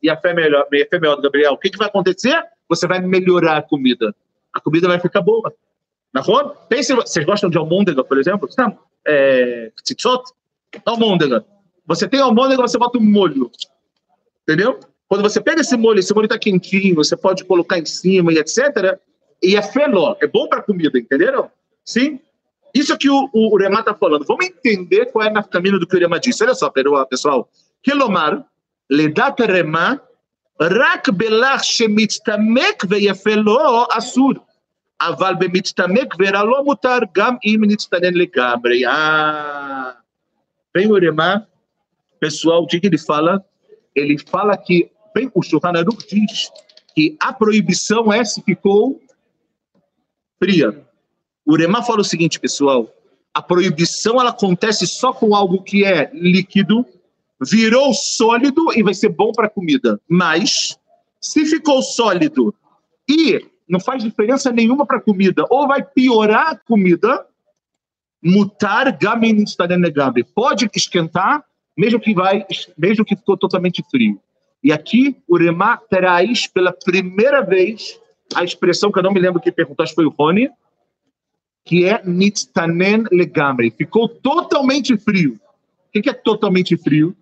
[0.01, 2.43] e a fé melhor, a fé melhor, Gabriel, o que, que vai acontecer?
[2.69, 4.13] Você vai melhorar a comida.
[4.53, 5.53] A comida vai ficar boa.
[6.13, 8.47] Na rua, pense, vocês gostam de almôndega, por exemplo?
[9.05, 10.23] É, tzitzot?
[10.85, 11.43] Almôndega.
[11.85, 13.49] Você tem almôndega, você bota um molho.
[14.43, 14.79] Entendeu?
[15.07, 18.37] Quando você pega esse molho, esse molho está quentinho, você pode colocar em cima e
[18.37, 18.99] etc.
[19.41, 21.49] E é fenol, é bom para comida, entenderam?
[21.83, 22.19] Sim?
[22.74, 24.24] Isso que o, o, o Remá está falando.
[24.24, 26.44] Vamos entender qual é a caminho do que o Remá disse.
[26.44, 26.70] Olha só,
[27.08, 27.48] pessoal.
[27.82, 28.44] Kilomar,
[28.90, 30.00] ledat Remá,
[30.60, 34.32] rak belach shemitztamek ויפה לו אסור,
[35.00, 38.86] אבל במצטמק ורע mutar gam im אם נצטנן לגמרי.
[38.86, 39.96] Ah,
[40.76, 41.46] vem o Remá,
[42.20, 43.44] pessoal, o que ele fala?
[43.94, 46.50] Ele fala que, bem, o Shulchan Aruch diz
[46.94, 49.00] que a proibição é se ficou
[50.38, 50.84] fria.
[51.45, 52.91] O Uremá fala o seguinte, pessoal:
[53.33, 56.85] a proibição ela acontece só com algo que é líquido,
[57.41, 59.99] virou sólido e vai ser bom para comida.
[60.07, 60.77] Mas,
[61.19, 62.53] se ficou sólido
[63.09, 67.25] e não faz diferença nenhuma para comida, ou vai piorar a comida,
[68.21, 69.43] mutar gamin
[69.79, 70.25] negável.
[70.33, 71.43] Pode esquentar,
[71.75, 72.45] mesmo que vai,
[72.77, 74.19] mesmo que ficou totalmente frio.
[74.63, 77.99] E aqui o Remá traz pela primeira vez
[78.33, 80.49] a expressão que eu não me lembro que perguntou, acho que foi o Rony,
[81.65, 83.71] que é nitztanen legamre.
[83.71, 85.39] Ficou totalmente frio.
[85.95, 87.15] O que é totalmente frio?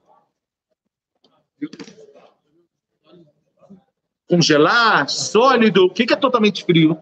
[4.28, 5.86] Congelar, sólido.
[5.86, 6.98] O que é totalmente frio?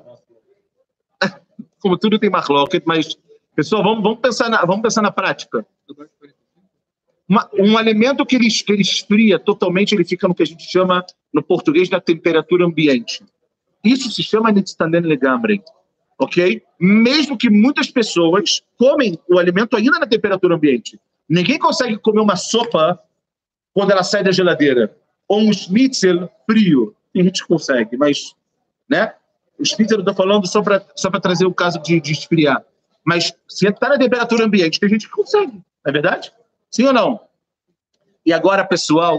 [1.79, 3.17] Como tudo tem marlocket, mas,
[3.55, 5.65] pessoal, vamos, vamos, pensar, na, vamos pensar na prática.
[7.27, 10.63] Uma, um alimento que ele, que ele esfria totalmente, ele fica no que a gente
[10.63, 13.23] chama, no português, da temperatura ambiente.
[13.83, 15.63] Isso se chama nitztanen legamre
[16.19, 16.61] ok?
[16.79, 20.99] Mesmo que muitas pessoas comem o alimento ainda na temperatura ambiente.
[21.27, 22.99] Ninguém consegue comer uma sopa
[23.73, 24.95] quando ela sai da geladeira.
[25.27, 26.93] Ou um schnitzel frio.
[27.13, 28.35] Tem gente consegue, mas,
[28.87, 29.13] né?
[29.57, 32.63] O schnitzel eu estou falando só para só trazer o caso de, de esfriar.
[33.03, 36.31] Mas se está na temperatura ambiente, tem gente consegue, não é verdade?
[36.69, 37.19] Sim ou não?
[38.25, 39.17] E agora, pessoal,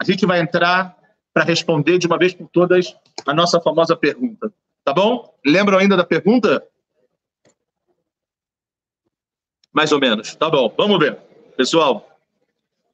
[0.00, 0.96] a gente vai entrar
[1.32, 2.94] para responder de uma vez por todas
[3.26, 4.52] a nossa famosa pergunta.
[4.84, 5.34] Tá bom?
[5.44, 6.62] Lembram ainda da pergunta?
[9.72, 10.36] Mais ou menos.
[10.36, 10.72] Tá bom.
[10.76, 11.18] Vamos ver.
[11.56, 12.08] Pessoal,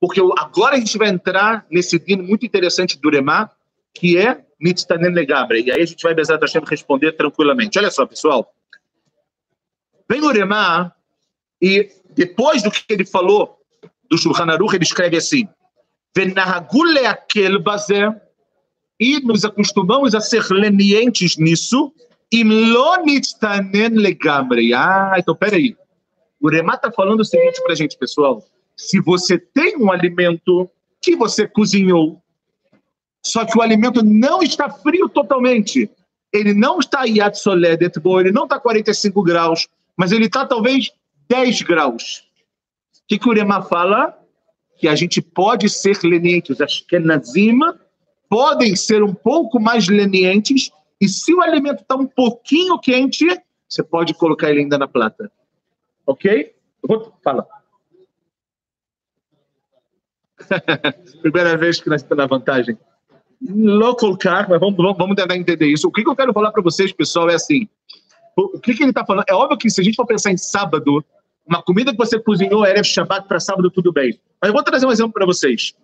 [0.00, 3.50] porque agora a gente vai entrar nesse dino muito interessante do Remá,
[3.92, 5.62] que é Nitztanen Legabre.
[5.62, 7.78] E aí a gente vai, Bezat Hashem, responder tranquilamente.
[7.78, 8.54] Olha só, pessoal.
[10.08, 10.92] Vem o Remá
[11.60, 13.58] e depois do que ele falou
[14.08, 15.48] do Shulchan Aruch, ele escreve assim:
[16.16, 18.20] Venahagule aquel bazer
[19.00, 21.90] e nos acostumamos a ser lenientes nisso,
[23.90, 24.74] legamre.
[24.74, 25.74] Ah, então peraí.
[26.38, 28.44] O Remá está falando o seguinte para a gente, pessoal.
[28.76, 32.22] Se você tem um alimento que você cozinhou,
[33.24, 35.90] só que o alimento não está frio totalmente,
[36.32, 40.90] ele não está yad soledet, ele não está 45 graus, mas ele está talvez
[41.28, 42.24] 10 graus.
[42.96, 44.16] O que, que o Remá fala?
[44.78, 46.60] Que a gente pode ser lenientes.
[46.60, 47.58] Ashkenazim
[48.30, 53.26] podem ser um pouco mais lenientes e se o alimento está um pouquinho quente,
[53.68, 55.30] você pode colocar ele ainda na plata.
[56.06, 56.54] Ok?
[56.86, 57.46] Vou falar.
[61.20, 62.78] Primeira vez que nós estamos na vantagem.
[63.42, 65.88] Local car, mas vamos, vamos tentar entender isso.
[65.88, 67.68] O que, que eu quero falar para vocês, pessoal, é assim.
[68.36, 69.24] O que, que ele está falando?
[69.28, 71.04] É óbvio que se a gente for pensar em sábado,
[71.44, 74.20] uma comida que você cozinhou era Shabbat para sábado, tudo bem.
[74.40, 75.74] Mas eu vou trazer um exemplo para vocês.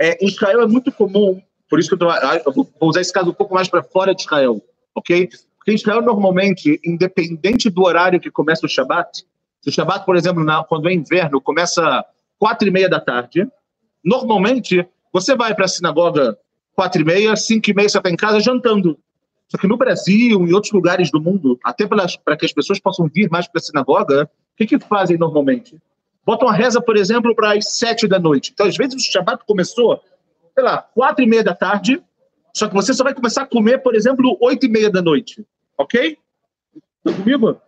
[0.00, 1.40] É, em Israel é muito comum,
[1.72, 4.14] por isso que eu, ah, eu vou usar esse caso um pouco mais para fora
[4.14, 4.60] de Israel,
[4.94, 5.30] ok?
[5.56, 9.24] Porque Israel, normalmente, independente do horário que começa o Shabat,
[9.62, 12.04] se o Shabat, por exemplo, na, quando é inverno, começa
[12.38, 13.48] quatro e meia da tarde,
[14.04, 16.36] normalmente você vai para a sinagoga
[16.74, 18.98] quatro e meia, cinco e meia, você está em casa jantando.
[19.48, 23.08] Só que no Brasil, em outros lugares do mundo, até para que as pessoas possam
[23.08, 25.80] vir mais para a sinagoga, o que, que fazem normalmente?
[26.26, 28.50] Botam a reza, por exemplo, para as sete da noite.
[28.52, 29.98] Então, às vezes, o Shabat começou,
[30.54, 32.02] sei lá, quatro e meia da tarde,
[32.54, 35.44] só que você só vai começar a comer, por exemplo, oito e meia da noite.
[35.78, 36.18] Ok?
[37.04, 37.60] Está comigo?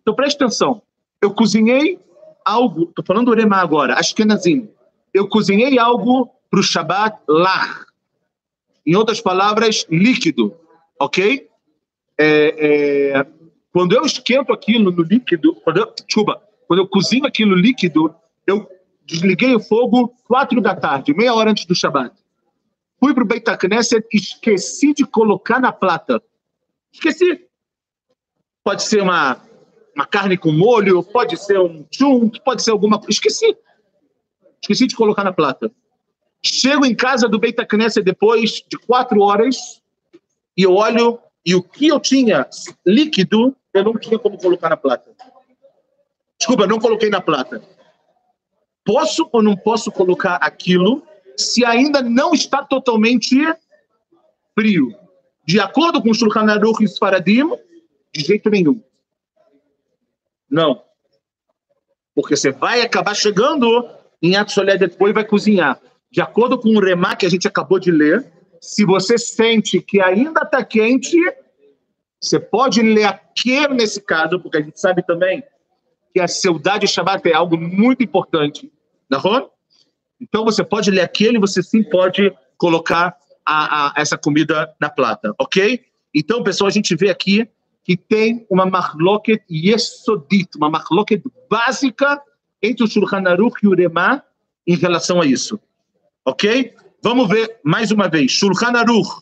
[0.00, 0.82] Então, preste atenção.
[1.20, 1.98] Eu cozinhei
[2.44, 4.68] algo, estou falando do Rema agora, Ashkenazim.
[5.12, 7.86] Eu cozinhei algo para o Shabat lá.
[8.86, 10.54] Em outras palavras, líquido.
[11.00, 11.48] Ok?
[12.18, 13.26] É, é,
[13.72, 18.14] quando eu esquento aquilo no líquido, quando eu, desculpa, quando eu cozinho aquilo líquido,
[18.46, 18.68] eu
[19.04, 22.14] desliguei o fogo quatro da tarde, meia hora antes do Shabat.
[22.98, 26.22] Fui para o Beit Knesset, esqueci de colocar na plata.
[26.92, 27.46] Esqueci.
[28.64, 29.40] Pode ser uma,
[29.94, 33.12] uma carne com molho, pode ser um chunk, pode ser alguma coisa.
[33.12, 33.56] Esqueci.
[34.60, 35.70] Esqueci de colocar na plata.
[36.42, 39.82] Chego em casa do Beit Knesset depois de quatro horas
[40.56, 42.48] e eu olho e o que eu tinha
[42.84, 45.10] líquido eu não tinha como colocar na plata.
[46.38, 47.62] Desculpa, não coloquei na plata.
[48.84, 51.05] Posso ou não posso colocar aquilo
[51.36, 53.36] se ainda não está totalmente
[54.54, 54.94] frio?
[55.44, 57.48] De acordo com o Shulchan Aruch e Sfaradim,
[58.12, 58.82] de jeito nenhum.
[60.50, 60.82] Não.
[62.14, 63.88] Porque você vai acabar chegando
[64.22, 65.80] em Atsolé depois vai cozinhar.
[66.10, 70.00] De acordo com o Remá que a gente acabou de ler, se você sente que
[70.00, 71.16] ainda está quente,
[72.20, 75.44] você pode ler aquele nesse caso, porque a gente sabe também
[76.12, 78.72] que a saudade Shabbat é algo muito importante,
[79.10, 79.50] não?
[80.19, 85.33] Então você pode ler aquele, você sim pode colocar a, a, essa comida na plata,
[85.39, 85.81] ok?
[86.13, 87.47] Então, pessoal, a gente vê aqui
[87.83, 92.21] que tem uma marloket yesodit, uma marloket básica
[92.61, 94.21] entre o Shulchan Aruch e o Remá
[94.67, 95.59] em relação a isso,
[96.23, 96.75] ok?
[97.03, 98.31] Vamos ver mais uma vez.
[98.31, 99.21] Shulchan Aruch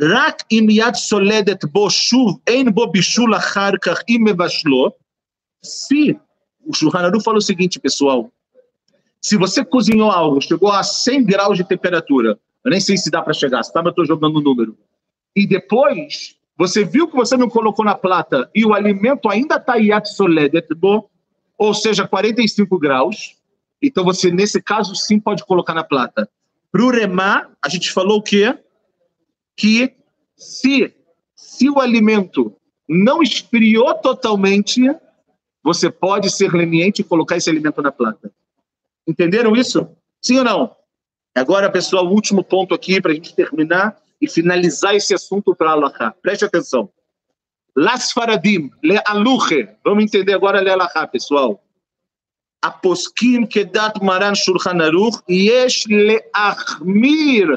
[0.00, 4.90] רק אם יד סולדת בו שוב, אין בו בישול אחר כך, אם מבשלו,
[5.64, 6.14] se
[6.64, 8.30] o Shulchan Aruch fala o seguinte, pessoal,
[9.21, 13.21] se você cozinhou algo, chegou a 100 graus de temperatura, eu nem sei se dá
[13.21, 14.77] para chegar, se tá, eu estou jogando o número,
[15.35, 19.75] e depois você viu que você não colocou na plata e o alimento ainda está
[19.75, 20.67] yat soledet,
[21.57, 23.35] ou seja, 45 graus,
[23.81, 26.29] então você, nesse caso, sim pode colocar na plata.
[26.71, 28.57] Para o remar, a gente falou o quê?
[29.57, 29.91] que
[30.37, 30.93] se,
[31.35, 32.55] se o alimento
[32.87, 34.81] não esfriou totalmente,
[35.63, 38.31] você pode ser leniente e colocar esse alimento na planta.
[39.06, 39.88] Entenderam isso?
[40.20, 40.76] Sim ou não?
[41.34, 45.72] Agora, pessoal, o último ponto aqui para a gente terminar e finalizar esse assunto para
[45.72, 46.14] Allah.
[46.22, 46.90] Preste atenção.
[47.74, 49.68] Las Faradim, le aluche.
[49.82, 51.58] Vamos entender agora le alahá, pessoal.
[52.62, 57.48] הפוסקים כדת מרן שולחן ערוך, יש להחמיר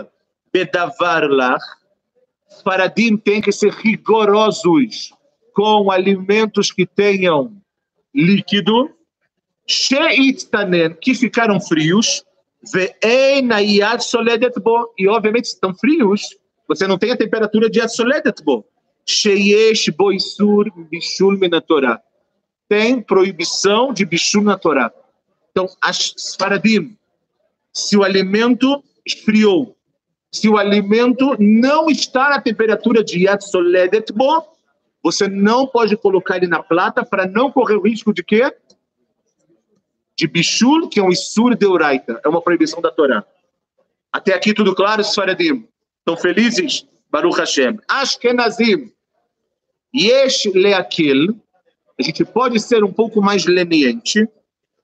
[0.54, 1.64] בדבר לך,
[2.64, 5.14] Faradim tem que ser rigorosos
[5.54, 7.52] com alimentos que tenham
[8.14, 8.90] líquido,
[9.71, 12.25] sheitstanen, que ficaram frios,
[14.99, 16.37] e obviamente estão frios,
[16.69, 18.65] você não tem a temperatura de soledetbo.
[19.07, 22.01] Sheyesh boisur bishul minatorá.
[22.69, 24.93] Tem proibição de bishul na Torá.
[25.51, 26.15] Então, as
[27.73, 29.77] se o alimento esfriou,
[30.33, 34.45] se o alimento não está na temperatura de Yad Soledetbo,
[35.03, 38.55] você não pode colocar ele na plata para não correr o risco de quê?
[40.21, 43.25] De bichul, que é um isur de uraita, é uma proibição da Torá.
[44.13, 45.67] Até aqui tudo claro, Sfaradim?
[46.01, 46.87] Estão felizes?
[47.11, 47.79] Baruch Hashem.
[47.89, 48.93] Ashkenazim.
[49.97, 51.41] Yesh leakil.
[51.99, 54.29] A gente pode ser um pouco mais leniente.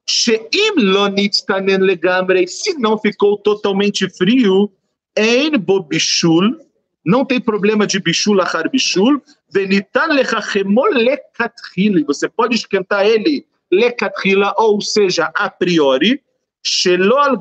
[0.09, 2.49] Sheim lonit tanen legamre.
[2.49, 4.73] Se não ficou totalmente frio,
[5.19, 6.57] Ein bo bishul,
[7.05, 9.21] não tem problema de bishul achar bishul,
[9.51, 16.23] venitan lechachemol lekatchila, você pode esquentar ele lekatchila, ou seja, a priori,
[16.63, 17.39] shelo al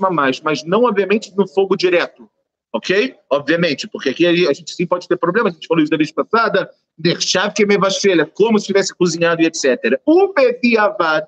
[0.00, 2.28] mamash, mas não obviamente no fogo direto,
[2.72, 3.14] ok?
[3.30, 6.12] Obviamente, porque aqui a gente sim pode ter problemas, a gente falou isso da vez
[6.12, 10.00] passada, deixar que me vasselha, como se tivesse cozinhado e etc.
[10.06, 11.26] O bediavad,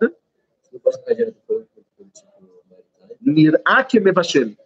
[3.21, 4.57] nirá que me vasselha.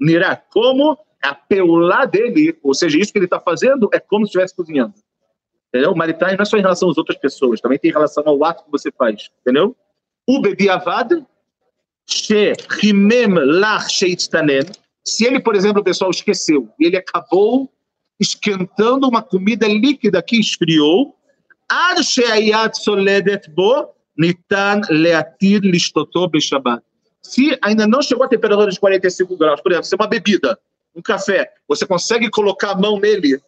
[0.00, 4.30] Nirá, como a peulá dele, ou seja, isso que ele está fazendo é como se
[4.30, 4.94] estivesse cozinhando.
[5.74, 5.90] Entendeu?
[5.90, 8.44] O maritain não é só em relação às outras pessoas, também tem em relação ao
[8.44, 9.28] ato que você faz.
[9.40, 9.76] Entendeu?
[10.24, 11.20] O bebi avad,
[12.06, 14.66] Shehimem lach sheitztanen.
[15.04, 17.68] Se ele, por exemplo, o pessoal esqueceu e ele acabou
[18.20, 21.16] esquentando uma comida líquida que esfriou,
[22.00, 25.60] sheayat soledet bo nitan leatir
[26.30, 26.84] beshabat.
[27.20, 30.56] Se ainda não chegou a temperatura de 45 graus, por exemplo, se é uma bebida,
[30.94, 33.40] um café, você consegue colocar a mão nele,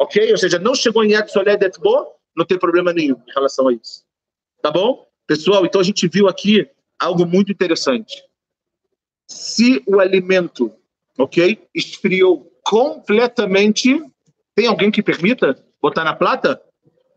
[0.00, 0.32] ok?
[0.32, 3.72] Ou seja, não chegou em yat soledet bo, não tem problema nenhum em relação a
[3.72, 4.02] isso.
[4.62, 5.06] Tá bom?
[5.26, 8.24] Pessoal, então a gente viu aqui algo muito interessante.
[9.28, 10.72] Se o alimento,
[11.18, 14.02] ok, esfriou completamente,
[14.54, 16.60] tem alguém que permita botar na plata?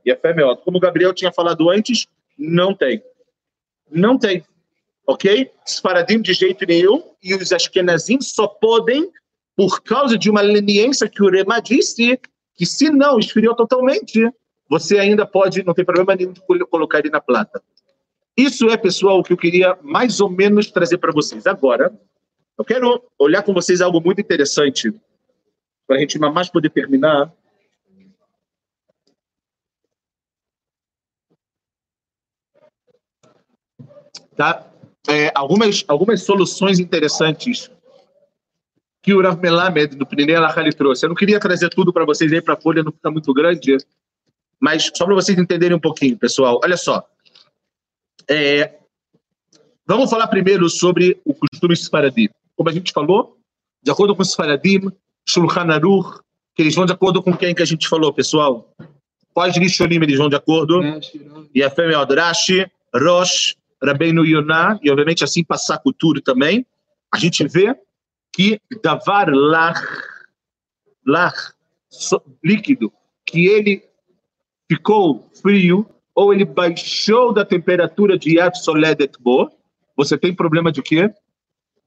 [0.06, 0.58] E a fé melhor.
[0.58, 2.08] Como o Gabriel tinha falado antes,
[2.38, 3.02] não tem.
[3.90, 4.44] Não tem.
[5.08, 5.50] Ok?
[5.66, 9.10] Sfaradim de jeito nenhum e os Ashkenazim só podem
[9.56, 12.20] por causa de uma leniência que o Rema disse
[12.56, 14.32] que se não esfriou totalmente,
[14.70, 17.62] você ainda pode, não tem problema nenhum de colocar ele na plata.
[18.36, 21.46] Isso é, pessoal, o que eu queria mais ou menos trazer para vocês.
[21.46, 21.94] Agora,
[22.58, 24.94] eu quero olhar com vocês algo muito interessante,
[25.86, 27.32] para a gente mais poder terminar.
[34.36, 34.68] Tá?
[35.08, 37.70] É, algumas, algumas soluções interessantes
[39.04, 41.06] que o Rav Melamed, do Pnei Alachali, trouxe.
[41.06, 43.78] Eu não queria trazer tudo para vocês aí, para a folha não ficar muito grande,
[44.60, 46.62] mas só para vocês entenderem um pouquinho, pessoal.
[46.64, 47.06] Olha só.
[48.30, 48.76] É,
[49.86, 52.30] vamos falar primeiro sobre o costume Sfaradim.
[52.56, 53.38] Como a gente falou,
[53.84, 54.90] de acordo com o Sfaradim,
[55.28, 56.22] Shulchan Aruch,
[56.56, 58.74] que eles vão de acordo com quem que a gente falou, pessoal?
[59.34, 60.82] Quais Rishonim eles vão de acordo?
[61.54, 66.66] E a Fêmea Rashi, Rosh, Rabbeinu Yonah, e obviamente assim passar cultura também.
[67.12, 67.76] A gente vê
[68.34, 69.80] que Davar Lach,
[71.06, 71.54] Lach,
[72.44, 72.92] líquido,
[73.26, 73.84] que ele
[74.70, 79.52] ficou frio, ou ele baixou da temperatura de Yad Soledet Bo,
[79.96, 81.14] você tem problema de quê?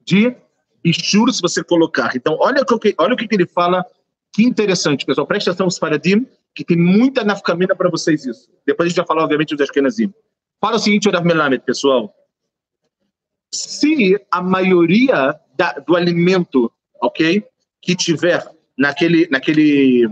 [0.05, 0.35] De
[0.83, 2.15] bichur se você colocar.
[2.15, 3.85] Então, olha o que, olha o que ele fala,
[4.33, 5.27] que interessante, pessoal.
[5.27, 8.49] Presta atenção os paradigmas, que tem muita nafkamina para vocês isso.
[8.65, 10.13] Depois a gente vai falar, obviamente, dos Ashkenazim.
[10.59, 12.13] Fala o seguinte, Orav Melamed, pessoal.
[13.51, 16.71] Se a maioria da, do alimento,
[17.01, 17.43] ok,
[17.81, 18.45] que tiver
[18.77, 20.09] naquele, naquele,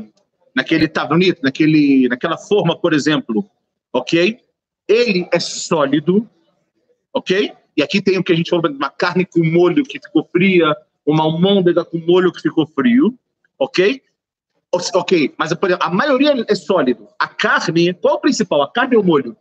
[0.56, 3.46] naquele tablito, naquele, naquela forma, por exemplo,
[3.94, 4.40] ok?
[4.88, 6.28] Ele é sólido,
[7.14, 7.52] ok?
[7.78, 10.76] E aqui tem o que a gente falou, uma carne com molho que ficou fria,
[11.06, 13.18] uma almôndega com molho que ficou frio,
[13.60, 14.02] ok?
[14.94, 17.08] Ok, mas a maioria é sólido.
[17.18, 18.62] A carne, qual é o principal?
[18.62, 19.38] A carne ou o molho?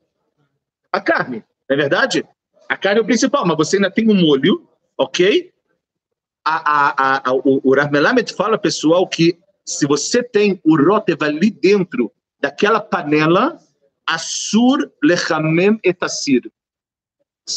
[0.92, 2.24] A carne, não é verdade?
[2.68, 5.52] A carne é o principal, mas você ainda tem um molho, ok?
[6.44, 12.12] A, a, a, o, o fala, pessoal, que se você tem o rotev ali dentro
[12.40, 13.58] daquela panela,
[14.06, 16.42] Assur lechamem etasir.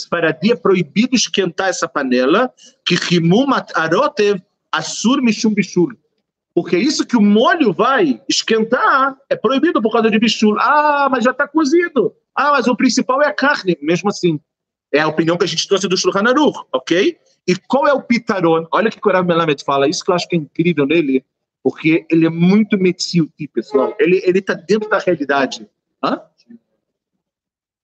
[0.09, 2.51] Faradi é proibido esquentar essa panela,
[2.85, 4.41] que rimum arotev
[4.71, 5.93] assur mishum bishul.
[6.53, 10.57] Porque isso que o molho vai esquentar é proibido por causa de bishul.
[10.59, 12.15] Ah, mas já está cozido.
[12.35, 13.77] Ah, mas o principal é a carne.
[13.81, 14.39] Mesmo assim,
[14.91, 17.17] é a opinião que a gente trouxe do Shulchan Aruch, ok?
[17.47, 18.67] E qual é o pitaron?
[18.71, 21.25] Olha o que o Rav Melamed fala, isso que eu acho que é incrível nele,
[21.63, 23.95] porque ele é muito metziuti, pessoal.
[23.99, 25.67] Ele está dentro da realidade.
[26.03, 26.21] Hã?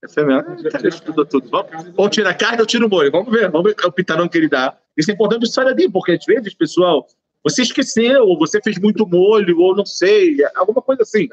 [0.04, 0.56] Essa é mesmo.
[0.60, 1.49] Ele estuda tudo.
[1.49, 3.12] Vamos, ou tira a carne ou tira o molho.
[3.12, 3.49] Vamos ver.
[3.49, 4.78] Vamos ver o pitarão que ele dá.
[4.97, 7.08] Isso é importante para o porque às vezes, pessoal,
[7.43, 11.28] você esqueceu, ou você fez muito molho, ou não sei, alguma coisa assim.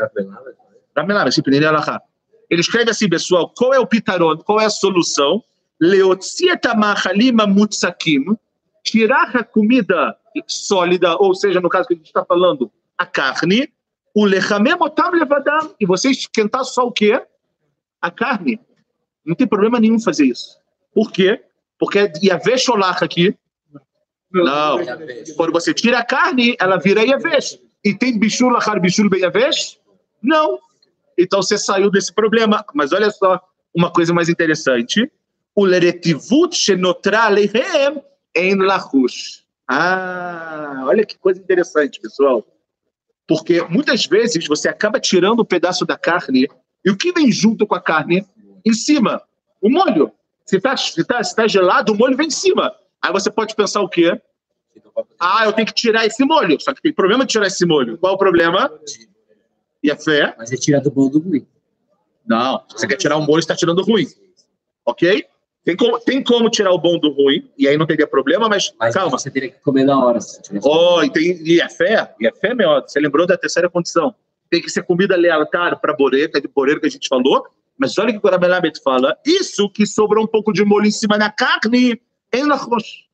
[2.48, 5.42] Ele escreve assim, pessoal, qual é o pitarão, qual é a solução?
[7.46, 8.36] Mutsakim,
[8.84, 10.16] tirar a comida
[10.46, 13.72] sólida, ou seja, no caso que a gente está falando, a carne,
[14.14, 17.22] o lechamem otam levadam, e você esquentar só o quê?
[18.00, 18.58] a carne.
[19.24, 20.58] Não tem problema nenhum fazer isso.
[20.94, 21.42] Por quê?
[21.78, 23.36] Porque Yahvé Sholach aqui.
[24.32, 24.78] Não.
[25.36, 27.38] Quando você tira a carne, ela vira Yahvé.
[27.84, 29.78] E tem Bishul Lachar Bishul Beyavesh?
[30.22, 30.58] Não.
[31.18, 32.64] Então você saiu desse problema.
[32.74, 33.40] Mas olha só
[33.74, 35.10] uma coisa mais interessante.
[35.56, 38.02] Leretivut Shenotra Leihem
[38.34, 39.44] em Lachush.
[39.68, 42.44] Ah, olha que coisa interessante, pessoal.
[43.26, 46.48] Porque muitas vezes você acaba tirando um pedaço da carne
[46.84, 48.26] e o que vem junto com a carne?
[48.64, 49.22] Em cima,
[49.60, 50.12] o molho.
[50.44, 52.74] Se está se tá, se tá gelado, o molho vem em cima.
[53.00, 54.20] Aí você pode pensar o quê?
[55.18, 56.60] Ah, eu tenho que tirar esse molho.
[56.60, 57.96] Só que tem problema de tirar esse molho.
[57.98, 58.70] Qual o problema?
[59.82, 60.34] E a fé?
[60.36, 61.46] Mas é tirar do bom do ruim.
[62.26, 64.06] Não, você quer tirar o molho, está tirando ruim.
[64.84, 65.26] Ok?
[65.64, 68.72] Tem como, tem como tirar o bom do ruim, e aí não teria problema, mas,
[68.78, 69.18] mas calma.
[69.18, 70.18] Você teria que comer na hora.
[70.62, 72.14] oh, e, tem, e a fé?
[72.18, 74.14] E a fé, meu, você lembrou da terceira condição
[74.50, 77.46] tem que ser comida lealtar para boreca, de boreca que a gente falou,
[77.78, 80.90] mas olha o que o Rabelabet fala, isso que sobrou um pouco de molho em
[80.90, 82.02] cima da carne,
[82.32, 83.06] em lachrosh.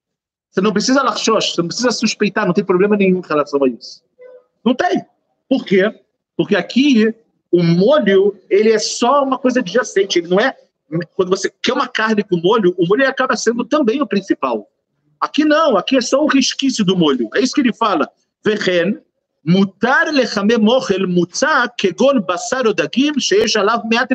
[0.51, 3.69] Você não precisa lachrosh, você não precisa suspeitar, não tem problema nenhum em relação a
[3.69, 4.03] isso.
[4.65, 5.05] Não tem.
[5.49, 5.95] Por quê?
[6.37, 7.15] Porque aqui
[7.53, 10.57] o molho, ele é só uma coisa adjacente, ele não é
[11.15, 14.69] quando você quer uma carne com molho, o molho acaba sendo também o principal.
[15.21, 17.29] Aqui não, aqui é só o resquício do molho.
[17.35, 18.09] É isso que ele fala.
[18.45, 18.99] Vechen,
[19.45, 23.13] mutar lechamem mochel mutza kegon basar odagim
[23.57, 24.09] alav meat.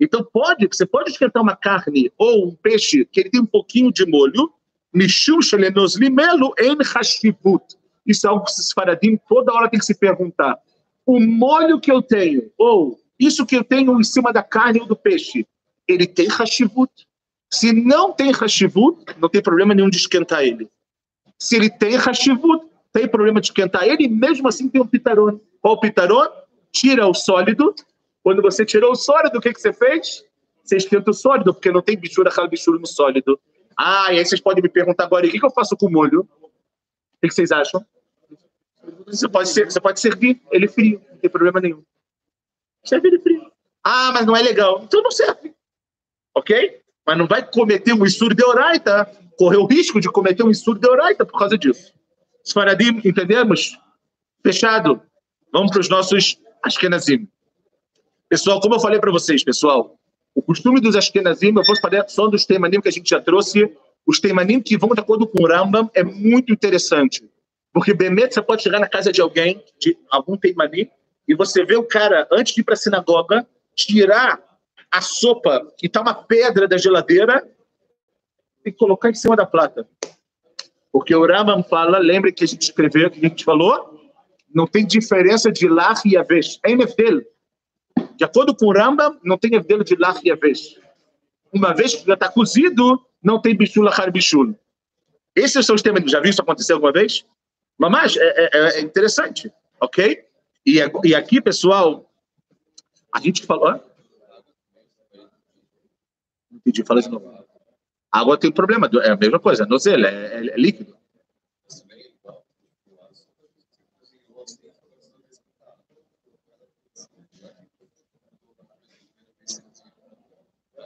[0.00, 3.92] Então pode, você pode esquentar uma carne ou um peixe que ele tem um pouquinho
[3.92, 4.50] de molho,
[4.92, 7.76] mishum shelenos limelo en hashivut.
[8.06, 10.58] Isso é algo que os faradim toda hora tem que se perguntar.
[11.06, 14.86] O molho que eu tenho, ou isso que eu tenho em cima da carne ou
[14.86, 15.46] do peixe,
[15.88, 16.90] ele tem hashivut?
[17.50, 20.68] Se não tem hashivut, não tem problema nenhum de esquentar ele.
[21.38, 25.40] Se ele tem hashivut, tem problema de esquentar ele, mesmo assim tem um pitaron.
[25.60, 26.26] Qual o pitaron?
[26.72, 27.74] Tira o sólido.
[28.22, 30.24] Quando você tirou o sólido, o que, que você fez?
[30.62, 33.38] Você esquenta o sólido, porque não tem bichura, bichura no sólido.
[33.76, 35.90] Ah, e aí vocês podem me perguntar agora, o que, que eu faço com o
[35.90, 36.20] molho?
[36.40, 37.84] O que, que vocês acham?
[39.06, 41.82] Você pode, ser, você pode servir ele frio, não tem problema nenhum.
[42.84, 43.50] Serve ele frio.
[43.82, 44.82] Ah, mas não é legal.
[44.84, 45.53] Então não serve.
[46.34, 46.80] Ok?
[47.06, 50.78] Mas não vai cometer um isur de oraita, correr o risco de cometer um isur
[50.78, 51.92] de oraita por causa disso.
[52.44, 53.78] Os faradim, entendemos?
[54.42, 55.00] Fechado.
[55.52, 57.28] Vamos para os nossos Ashkenazim.
[58.28, 59.96] Pessoal, como eu falei para vocês, pessoal,
[60.34, 63.70] o costume dos Ashkenazim, eu vou falar só dos temanim que a gente já trouxe,
[64.06, 67.22] os temanim que vão de acordo com o Rambam, é muito interessante.
[67.72, 70.88] Porque, Bemet, você pode chegar na casa de alguém, de algum temanim,
[71.26, 74.40] e você vê o cara, antes de ir para a sinagoga, tirar
[74.94, 77.44] a sopa, que está uma pedra da geladeira,
[78.64, 79.86] e colocar em cima da plata.
[80.92, 84.00] Porque o Rambam fala, lembre que a gente escreveu, que a gente falou,
[84.54, 86.60] não tem diferença de lar e avesh.
[86.62, 87.22] É nefdel.
[88.16, 90.78] De acordo com o Rambam, não tem nefdel de lar e avesh.
[91.52, 94.54] Uma vez que já está cozido, não tem bichul, lachar bichul.
[95.34, 96.08] Esses são os temas.
[96.08, 97.26] Já viu isso acontecer alguma vez?
[97.76, 100.24] Mas é, é, é interessante, ok?
[100.64, 102.08] E, e aqui, pessoal,
[103.12, 103.80] a gente falou.
[106.64, 107.44] Entendi, fala de novo.
[108.10, 110.96] Água tem problema, é a mesma coisa, nozelha, é, é, é líquido.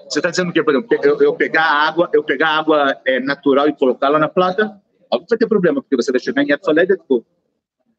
[0.08, 3.68] Você está dizendo que, por exemplo, eu, eu, pegar água, eu pegar água é, natural
[3.68, 6.94] e colocá-la na plata, Óbvio vai ter problema, porque você vai chegar em Etzoled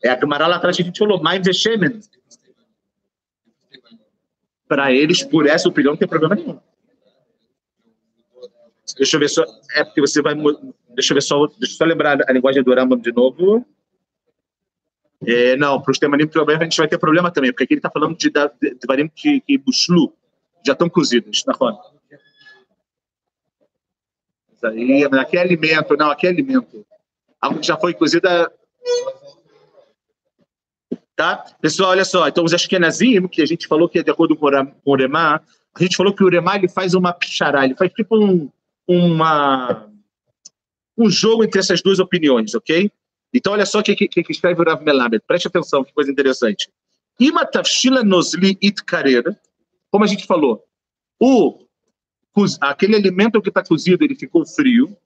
[0.03, 1.99] É a Gemara lá atrás que a gente falou, mais Veshemen.
[4.67, 6.59] Para eles, por essa opinião, não tem problema nenhum.
[8.97, 9.43] Deixa eu ver só.
[9.75, 10.35] É porque você vai.
[10.95, 11.45] Deixa eu ver só.
[11.47, 13.65] Deixa eu só lembrar a linguagem do Rambam de novo.
[15.25, 17.79] É, não, para os temanim problema a gente vai ter problema também, porque aqui ele
[17.79, 20.13] está falando de, de, de varim que, que bushlu,
[20.65, 21.77] já estão cozidos, na roda.
[25.19, 26.85] Aqui é alimento, não, aqui é alimento
[27.41, 28.51] algo que já foi cozida.
[31.15, 31.37] Tá?
[31.61, 32.27] Pessoal, olha só.
[32.27, 34.95] Então, os Ashkenazim, que a gente falou que é de acordo com o
[35.75, 38.49] a gente falou que o Remá ele faz uma pichará, ele faz tipo um,
[38.89, 39.87] uma,
[40.97, 42.91] um jogo entre essas duas opiniões, ok?
[43.31, 45.23] Então, olha só o que, que, que, escreve o Rav Melamed.
[45.27, 46.67] Preste atenção, que coisa interessante.
[49.91, 50.63] Como a gente falou,
[51.19, 51.59] o,
[52.59, 54.97] aquele alimento que está cozido, ele ficou frio.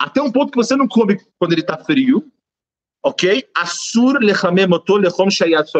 [0.00, 2.28] Até um ponto que você não come quando ele está frio,
[3.04, 3.46] ok?
[5.30, 5.70] Shayat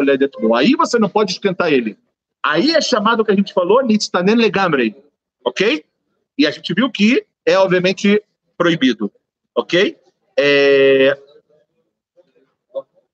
[0.55, 1.97] Aí você não pode esquentar ele.
[2.43, 4.95] Aí é chamado que a gente falou, nitztanen legamrei,
[5.45, 5.85] ok?
[6.37, 8.21] E a gente viu que é obviamente
[8.57, 9.11] proibido,
[9.55, 9.97] ok?
[10.37, 11.17] É...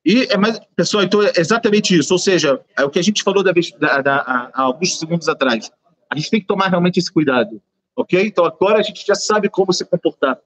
[0.06, 2.14] E é mais, pessoal, então é exatamente isso.
[2.14, 5.70] Ou seja, é o que a gente falou da, da, da, há alguns segundos atrás.
[6.10, 7.62] A gente tem que tomar realmente esse cuidado,
[7.94, 8.26] ok?
[8.26, 10.40] Então agora a gente já sabe como se comportar.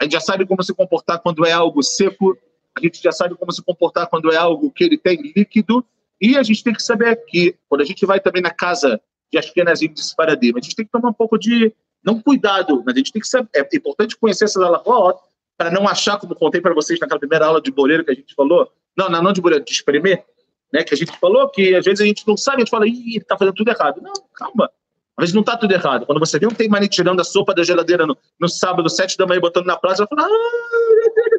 [0.00, 2.36] A gente já sabe como se comportar quando é algo seco,
[2.74, 5.84] a gente já sabe como se comportar quando é algo que ele tem líquido,
[6.22, 9.00] e a gente tem que saber que, quando a gente vai também na casa
[9.32, 12.94] de Ashkenazim de Sfaradim, a gente tem que tomar um pouco de, não cuidado, mas
[12.94, 15.18] a gente tem que saber, é importante conhecer essas alahot,
[15.56, 18.34] para não achar, como contei para vocês naquela primeira aula de boleiro que a gente
[18.36, 20.24] falou, não, não, não de boleiro, de espremer,
[20.72, 22.86] né, que a gente falou que às vezes a gente não sabe, a gente fala,
[22.86, 24.00] ih, está fazendo tudo errado.
[24.00, 24.70] Não, calma,
[25.16, 26.06] às vezes não está tudo errado.
[26.06, 29.26] Quando você vê um teimani tirando a sopa da geladeira no, no sábado, sete da
[29.26, 31.38] manhã, botando na praça, fala, ah,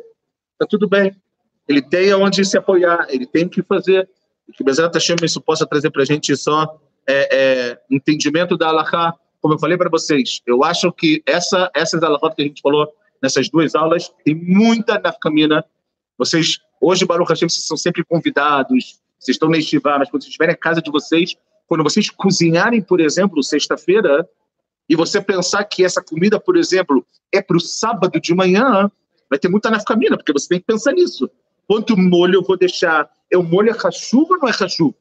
[0.60, 1.16] tá tudo bem.
[1.68, 4.08] Ele tem aonde se apoiar, ele tem o que fazer.
[4.56, 7.38] Que Bezerra Hashem isso possa trazer para a gente só é,
[7.72, 9.14] é, entendimento da Allahá.
[9.42, 12.88] Como eu falei para vocês, eu acho que essa, essas Allahá que a gente falou
[13.22, 15.64] nessas duas aulas, tem muita nafkamina.
[16.18, 20.32] Vocês, hoje, Baruch Hashem, vocês são sempre convidados, vocês estão na Estivá, mas quando vocês
[20.32, 21.36] estiverem em casa de vocês,
[21.66, 24.28] quando vocês cozinharem, por exemplo, sexta-feira,
[24.90, 28.92] e você pensar que essa comida, por exemplo, é para o sábado de manhã,
[29.30, 31.30] vai ter muita nafcamina, porque você tem que pensar nisso.
[31.68, 33.10] Quanto molho eu vou deixar?
[33.32, 34.96] É o molho é rachuva ou não é rachuva?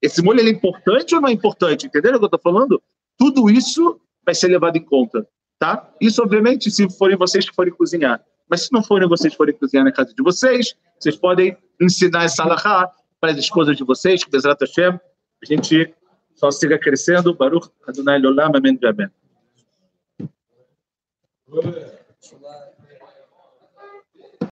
[0.00, 1.86] Esse molho é importante ou não é importante?
[1.86, 2.82] Entenderam o que eu estou falando?
[3.16, 5.26] Tudo isso vai ser levado em conta,
[5.58, 5.88] tá?
[6.00, 8.22] Isso, obviamente, se forem vocês que forem cozinhar.
[8.48, 12.24] Mas se não forem vocês que forem cozinhar na casa de vocês, vocês podem ensinar
[12.24, 12.90] essa alahá
[13.20, 14.98] para as esposas de vocês, que Bezrat Hashem,
[15.42, 15.94] a gente
[16.34, 17.34] só siga crescendo.
[17.34, 19.08] Baruch Adonai Lolam, amém, amém.